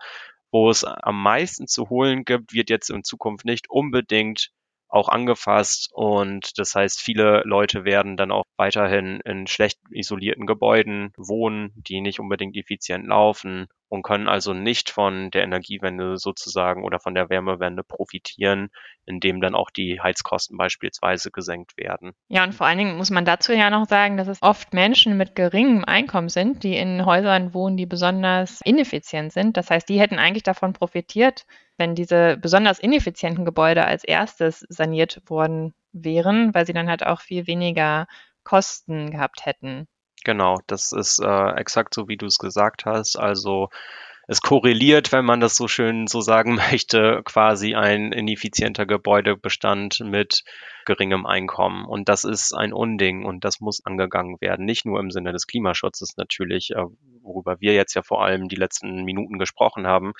wo 0.51 0.69
es 0.69 0.83
am 0.83 1.21
meisten 1.21 1.67
zu 1.67 1.89
holen 1.89 2.23
gibt, 2.23 2.53
wird 2.53 2.69
jetzt 2.69 2.89
in 2.89 3.03
Zukunft 3.03 3.45
nicht 3.45 3.69
unbedingt 3.69 4.51
auch 4.89 5.09
angefasst 5.09 5.89
und 5.93 6.57
das 6.57 6.75
heißt, 6.75 7.01
viele 7.01 7.43
Leute 7.45 7.85
werden 7.85 8.17
dann 8.17 8.31
auch 8.31 8.45
weiterhin 8.57 9.19
in 9.25 9.47
schlecht 9.47 9.79
isolierten 9.91 10.45
Gebäuden 10.47 11.13
wohnen, 11.17 11.71
die 11.75 12.01
nicht 12.01 12.19
unbedingt 12.19 12.57
effizient 12.57 13.07
laufen 13.07 13.67
und 13.89 14.03
können 14.03 14.27
also 14.27 14.53
nicht 14.53 14.91
von 14.91 15.31
der 15.31 15.43
Energiewende 15.43 16.17
sozusagen 16.17 16.83
oder 16.83 16.99
von 16.99 17.15
der 17.15 17.29
Wärmewende 17.29 17.83
profitieren, 17.83 18.69
indem 19.05 19.41
dann 19.41 19.55
auch 19.55 19.71
die 19.71 19.99
Heizkosten 19.99 20.57
beispielsweise 20.57 21.31
gesenkt 21.31 21.75
werden. 21.77 22.13
Ja, 22.27 22.43
und 22.43 22.53
vor 22.53 22.67
allen 22.67 22.77
Dingen 22.77 22.97
muss 22.97 23.09
man 23.09 23.25
dazu 23.25 23.51
ja 23.51 23.69
noch 23.69 23.87
sagen, 23.87 24.15
dass 24.17 24.27
es 24.27 24.41
oft 24.41 24.73
Menschen 24.73 25.17
mit 25.17 25.35
geringem 25.35 25.83
Einkommen 25.83 26.29
sind, 26.29 26.63
die 26.63 26.77
in 26.77 27.05
Häusern 27.05 27.53
wohnen, 27.53 27.77
die 27.77 27.87
besonders 27.87 28.61
ineffizient 28.63 29.33
sind. 29.33 29.57
Das 29.57 29.69
heißt, 29.71 29.89
die 29.89 29.99
hätten 29.99 30.19
eigentlich 30.19 30.43
davon 30.43 30.73
profitiert, 30.73 31.45
wenn 31.77 31.95
diese 31.95 32.37
besonders 32.37 32.79
ineffizienten 32.79 33.45
Gebäude 33.45 33.85
als 33.85 34.03
erstes 34.03 34.65
saniert 34.69 35.21
worden 35.25 35.73
wären, 35.91 36.53
weil 36.53 36.67
sie 36.67 36.73
dann 36.73 36.89
halt 36.89 37.05
auch 37.05 37.21
viel 37.21 37.47
weniger 37.47 38.07
Kosten 38.43 39.11
gehabt 39.11 39.45
hätten. 39.45 39.87
Genau, 40.29 40.59
das 40.67 40.91
ist 40.91 41.17
äh, 41.17 41.51
exakt 41.55 41.95
so, 41.95 42.07
wie 42.07 42.15
du 42.15 42.27
es 42.27 42.37
gesagt 42.37 42.85
hast. 42.85 43.17
Also 43.17 43.69
es 44.27 44.41
korreliert, 44.41 45.11
wenn 45.11 45.25
man 45.25 45.39
das 45.39 45.55
so 45.55 45.67
schön 45.67 46.05
so 46.05 46.21
sagen 46.21 46.53
möchte, 46.71 47.23
quasi 47.25 47.73
ein 47.73 48.11
ineffizienter 48.11 48.85
Gebäudebestand 48.85 50.01
mit 50.01 50.43
geringem 50.85 51.25
Einkommen. 51.25 51.83
Und 51.83 52.09
das 52.09 52.25
ist 52.25 52.53
ein 52.53 52.73
Unding 52.73 53.25
und 53.25 53.43
das 53.43 53.59
muss 53.59 53.83
angegangen 53.83 54.39
werden. 54.39 54.67
Nicht 54.67 54.85
nur 54.85 54.99
im 54.99 55.09
Sinne 55.09 55.31
des 55.31 55.47
Klimaschutzes 55.47 56.15
natürlich, 56.15 56.75
äh, 56.75 56.85
worüber 57.21 57.59
wir 57.59 57.73
jetzt 57.73 57.93
ja 57.93 58.01
vor 58.01 58.23
allem 58.23 58.47
die 58.47 58.55
letzten 58.55 59.03
Minuten 59.03 59.37
gesprochen 59.37 59.87
haben, 59.87 60.13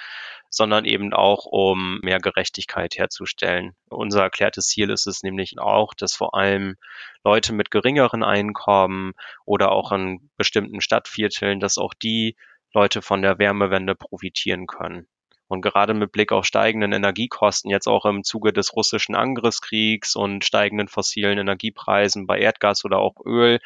sondern 0.50 0.86
eben 0.86 1.14
auch, 1.14 1.46
um 1.46 2.00
mehr 2.02 2.20
Gerechtigkeit 2.20 2.96
herzustellen. 2.98 3.76
Unser 3.90 4.24
erklärtes 4.24 4.68
Ziel 4.68 4.90
ist 4.90 5.08
es 5.08 5.24
nämlich 5.24 5.60
auch, 5.60 5.94
dass 5.94 6.14
vor 6.14 6.36
allem 6.36 6.76
Leute 7.24 7.54
mit 7.54 7.72
geringeren 7.72 8.24
Einkommen 8.24 9.14
oder 9.46 9.72
auch 9.72 9.92
in 9.92 10.30
bestimmten 10.38 10.82
Stadtvierteln, 10.82 11.60
dass 11.60 11.78
auch 11.78 11.94
die 11.94 12.36
Leute 12.74 13.02
von 13.02 13.22
der 13.22 13.40
Wärmewende 13.40 13.96
profitieren 13.96 14.68
können. 14.68 15.08
Und 15.50 15.62
gerade 15.62 15.96
mit 15.96 16.12
Blick 16.12 16.32
auf 16.32 16.46
steigenden 16.46 16.94
Energiekosten, 16.94 17.72
jetzt 17.72 17.88
auch 17.88 18.06
im 18.06 18.24
Zuge 18.24 18.54
des 18.54 18.76
russischen 18.76 19.16
Angriffskriegs 19.16 20.16
und 20.16 20.46
steigenden 20.46 20.88
fossilen 20.88 21.40
Energiepreisen 21.40 22.28
bei 22.28 22.38
Erdgas 22.38 22.86
oder 22.86 23.00
auch 23.00 23.16
Öl, 23.26 23.60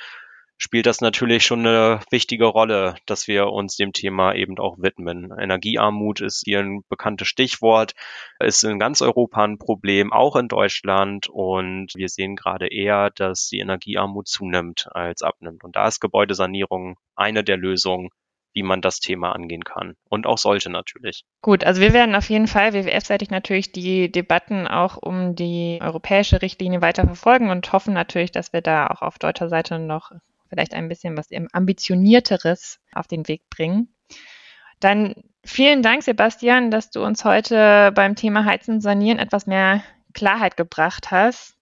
spielt 0.57 0.85
das 0.85 1.01
natürlich 1.01 1.45
schon 1.45 1.65
eine 1.65 1.99
wichtige 2.09 2.45
Rolle, 2.45 2.95
dass 3.05 3.27
wir 3.27 3.47
uns 3.47 3.75
dem 3.75 3.93
Thema 3.93 4.33
eben 4.33 4.57
auch 4.59 4.77
widmen. 4.77 5.31
Energiearmut 5.37 6.21
ist 6.21 6.43
hier 6.45 6.59
ein 6.59 6.83
bekanntes 6.89 7.27
Stichwort, 7.27 7.93
ist 8.39 8.63
in 8.63 8.79
ganz 8.79 9.01
Europa 9.01 9.43
ein 9.43 9.57
Problem, 9.57 10.13
auch 10.13 10.35
in 10.35 10.47
Deutschland. 10.47 11.27
Und 11.27 11.93
wir 11.95 12.09
sehen 12.09 12.35
gerade 12.35 12.67
eher, 12.67 13.09
dass 13.09 13.47
die 13.49 13.59
Energiearmut 13.59 14.27
zunimmt 14.27 14.87
als 14.91 15.21
abnimmt. 15.21 15.63
Und 15.63 15.75
da 15.75 15.87
ist 15.87 15.99
Gebäudesanierung 15.99 16.97
eine 17.15 17.43
der 17.43 17.57
Lösungen, 17.57 18.09
wie 18.53 18.63
man 18.63 18.81
das 18.81 18.99
Thema 18.99 19.31
angehen 19.31 19.63
kann 19.63 19.95
und 20.09 20.27
auch 20.27 20.37
sollte 20.37 20.69
natürlich. 20.69 21.23
Gut, 21.41 21.63
also 21.63 21.81
wir 21.81 21.93
werden 21.93 22.15
auf 22.15 22.29
jeden 22.29 22.47
Fall 22.47 22.73
WWF-seitig 22.73 23.31
natürlich 23.31 23.71
die 23.71 24.11
Debatten 24.11 24.67
auch 24.67 24.97
um 25.01 25.35
die 25.35 25.79
europäische 25.81 26.41
Richtlinie 26.41 26.81
weiter 26.81 27.05
verfolgen 27.05 27.49
und 27.49 27.73
hoffen 27.73 27.93
natürlich, 27.93 28.31
dass 28.31 28.53
wir 28.53 28.61
da 28.61 28.87
auch 28.87 29.01
auf 29.01 29.17
deutscher 29.17 29.49
Seite 29.49 29.79
noch 29.79 30.11
vielleicht 30.53 30.75
ein 30.75 30.87
bisschen 30.87 31.17
was 31.17 31.29
ambitionierteres 31.51 32.79
auf 32.93 33.07
den 33.07 33.27
Weg 33.27 33.49
bringen. 33.49 33.93
Dann 34.79 35.15
vielen 35.43 35.81
Dank, 35.81 36.03
Sebastian, 36.03 36.69
dass 36.69 36.91
du 36.91 37.03
uns 37.03 37.25
heute 37.25 37.91
beim 37.95 38.15
Thema 38.15 38.45
Heizen 38.45 38.81
sanieren 38.81 39.17
etwas 39.17 39.47
mehr 39.47 39.83
Klarheit 40.13 40.55
gebracht 40.55 41.09
hast. 41.09 41.57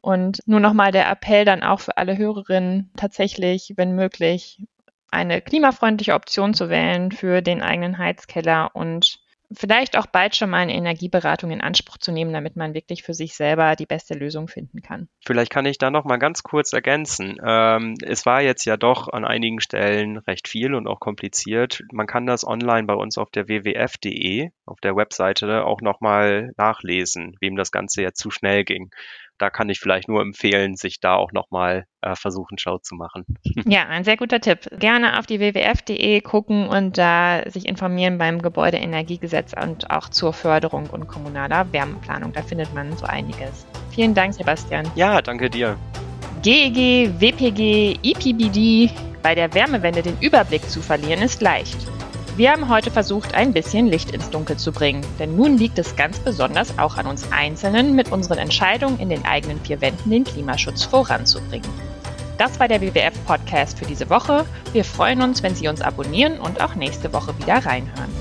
Und 0.00 0.40
nur 0.46 0.60
nochmal 0.60 0.92
der 0.92 1.10
Appell 1.10 1.44
dann 1.44 1.64
auch 1.64 1.80
für 1.80 1.96
alle 1.96 2.16
Hörerinnen, 2.16 2.92
tatsächlich, 2.96 3.72
wenn 3.76 3.96
möglich, 3.96 4.62
eine 5.10 5.40
klimafreundliche 5.40 6.14
Option 6.14 6.54
zu 6.54 6.68
wählen 6.68 7.10
für 7.10 7.42
den 7.42 7.62
eigenen 7.62 7.98
Heizkeller 7.98 8.70
und 8.74 9.18
vielleicht 9.52 9.96
auch 9.96 10.06
bald 10.06 10.36
schon 10.36 10.50
mal 10.50 10.58
eine 10.58 10.74
Energieberatung 10.74 11.50
in 11.50 11.60
Anspruch 11.60 11.98
zu 11.98 12.12
nehmen, 12.12 12.32
damit 12.32 12.56
man 12.56 12.74
wirklich 12.74 13.02
für 13.02 13.14
sich 13.14 13.34
selber 13.34 13.76
die 13.76 13.86
beste 13.86 14.14
Lösung 14.14 14.48
finden 14.48 14.82
kann. 14.82 15.08
Vielleicht 15.24 15.50
kann 15.50 15.66
ich 15.66 15.78
da 15.78 15.90
noch 15.90 16.04
mal 16.04 16.18
ganz 16.18 16.42
kurz 16.42 16.72
ergänzen. 16.72 17.38
Ähm, 17.44 17.94
es 18.02 18.26
war 18.26 18.42
jetzt 18.42 18.64
ja 18.64 18.76
doch 18.76 19.08
an 19.08 19.24
einigen 19.24 19.60
Stellen 19.60 20.18
recht 20.18 20.48
viel 20.48 20.74
und 20.74 20.86
auch 20.86 21.00
kompliziert. 21.00 21.82
Man 21.92 22.06
kann 22.06 22.26
das 22.26 22.46
online 22.46 22.86
bei 22.86 22.94
uns 22.94 23.18
auf 23.18 23.30
der 23.30 23.48
wwf.de, 23.48 24.50
auf 24.64 24.80
der 24.80 24.96
Webseite 24.96 25.64
auch 25.64 25.80
noch 25.80 26.00
mal 26.00 26.52
nachlesen, 26.56 27.36
wem 27.40 27.56
das 27.56 27.70
Ganze 27.70 28.02
jetzt 28.02 28.20
zu 28.20 28.30
schnell 28.30 28.64
ging 28.64 28.90
da 29.38 29.50
kann 29.50 29.68
ich 29.68 29.80
vielleicht 29.80 30.08
nur 30.08 30.20
empfehlen, 30.22 30.76
sich 30.76 31.00
da 31.00 31.14
auch 31.14 31.32
nochmal 31.32 31.86
äh, 32.00 32.14
versuchen, 32.14 32.58
schau 32.58 32.78
zu 32.78 32.94
machen. 32.94 33.24
Ja, 33.68 33.86
ein 33.88 34.04
sehr 34.04 34.16
guter 34.16 34.40
Tipp. 34.40 34.60
Gerne 34.78 35.18
auf 35.18 35.26
die 35.26 35.40
wwf.de 35.40 36.20
gucken 36.20 36.68
und 36.68 36.98
da 36.98 37.40
äh, 37.40 37.50
sich 37.50 37.66
informieren 37.66 38.18
beim 38.18 38.40
Gebäudeenergiegesetz 38.40 39.52
und 39.60 39.90
auch 39.90 40.08
zur 40.08 40.32
Förderung 40.32 40.88
und 40.90 41.08
kommunaler 41.08 41.72
Wärmeplanung. 41.72 42.32
Da 42.32 42.42
findet 42.42 42.72
man 42.74 42.96
so 42.96 43.06
einiges. 43.06 43.66
Vielen 43.90 44.14
Dank, 44.14 44.34
Sebastian. 44.34 44.90
Ja, 44.94 45.20
danke 45.20 45.50
dir. 45.50 45.76
GEG, 46.42 47.20
WPG, 47.20 47.98
IPBD, 48.02 48.90
bei 49.22 49.34
der 49.34 49.52
Wärmewende 49.52 50.02
den 50.02 50.16
Überblick 50.20 50.62
zu 50.70 50.80
verlieren 50.80 51.22
ist 51.22 51.42
leicht. 51.42 51.95
Wir 52.36 52.52
haben 52.52 52.68
heute 52.68 52.90
versucht, 52.90 53.34
ein 53.34 53.54
bisschen 53.54 53.86
Licht 53.86 54.10
ins 54.10 54.28
Dunkel 54.28 54.58
zu 54.58 54.70
bringen, 54.70 55.02
denn 55.18 55.36
nun 55.36 55.56
liegt 55.56 55.78
es 55.78 55.96
ganz 55.96 56.18
besonders 56.18 56.78
auch 56.78 56.98
an 56.98 57.06
uns 57.06 57.32
Einzelnen, 57.32 57.94
mit 57.94 58.12
unseren 58.12 58.36
Entscheidungen 58.36 58.98
in 58.98 59.08
den 59.08 59.24
eigenen 59.24 59.58
vier 59.58 59.80
Wänden 59.80 60.10
den 60.10 60.24
Klimaschutz 60.24 60.84
voranzubringen. 60.84 61.70
Das 62.36 62.60
war 62.60 62.68
der 62.68 62.82
WWF-Podcast 62.82 63.78
für 63.78 63.86
diese 63.86 64.10
Woche. 64.10 64.44
Wir 64.74 64.84
freuen 64.84 65.22
uns, 65.22 65.42
wenn 65.42 65.54
Sie 65.54 65.66
uns 65.66 65.80
abonnieren 65.80 66.38
und 66.38 66.60
auch 66.60 66.74
nächste 66.74 67.10
Woche 67.14 67.38
wieder 67.38 67.64
reinhören. 67.64 68.12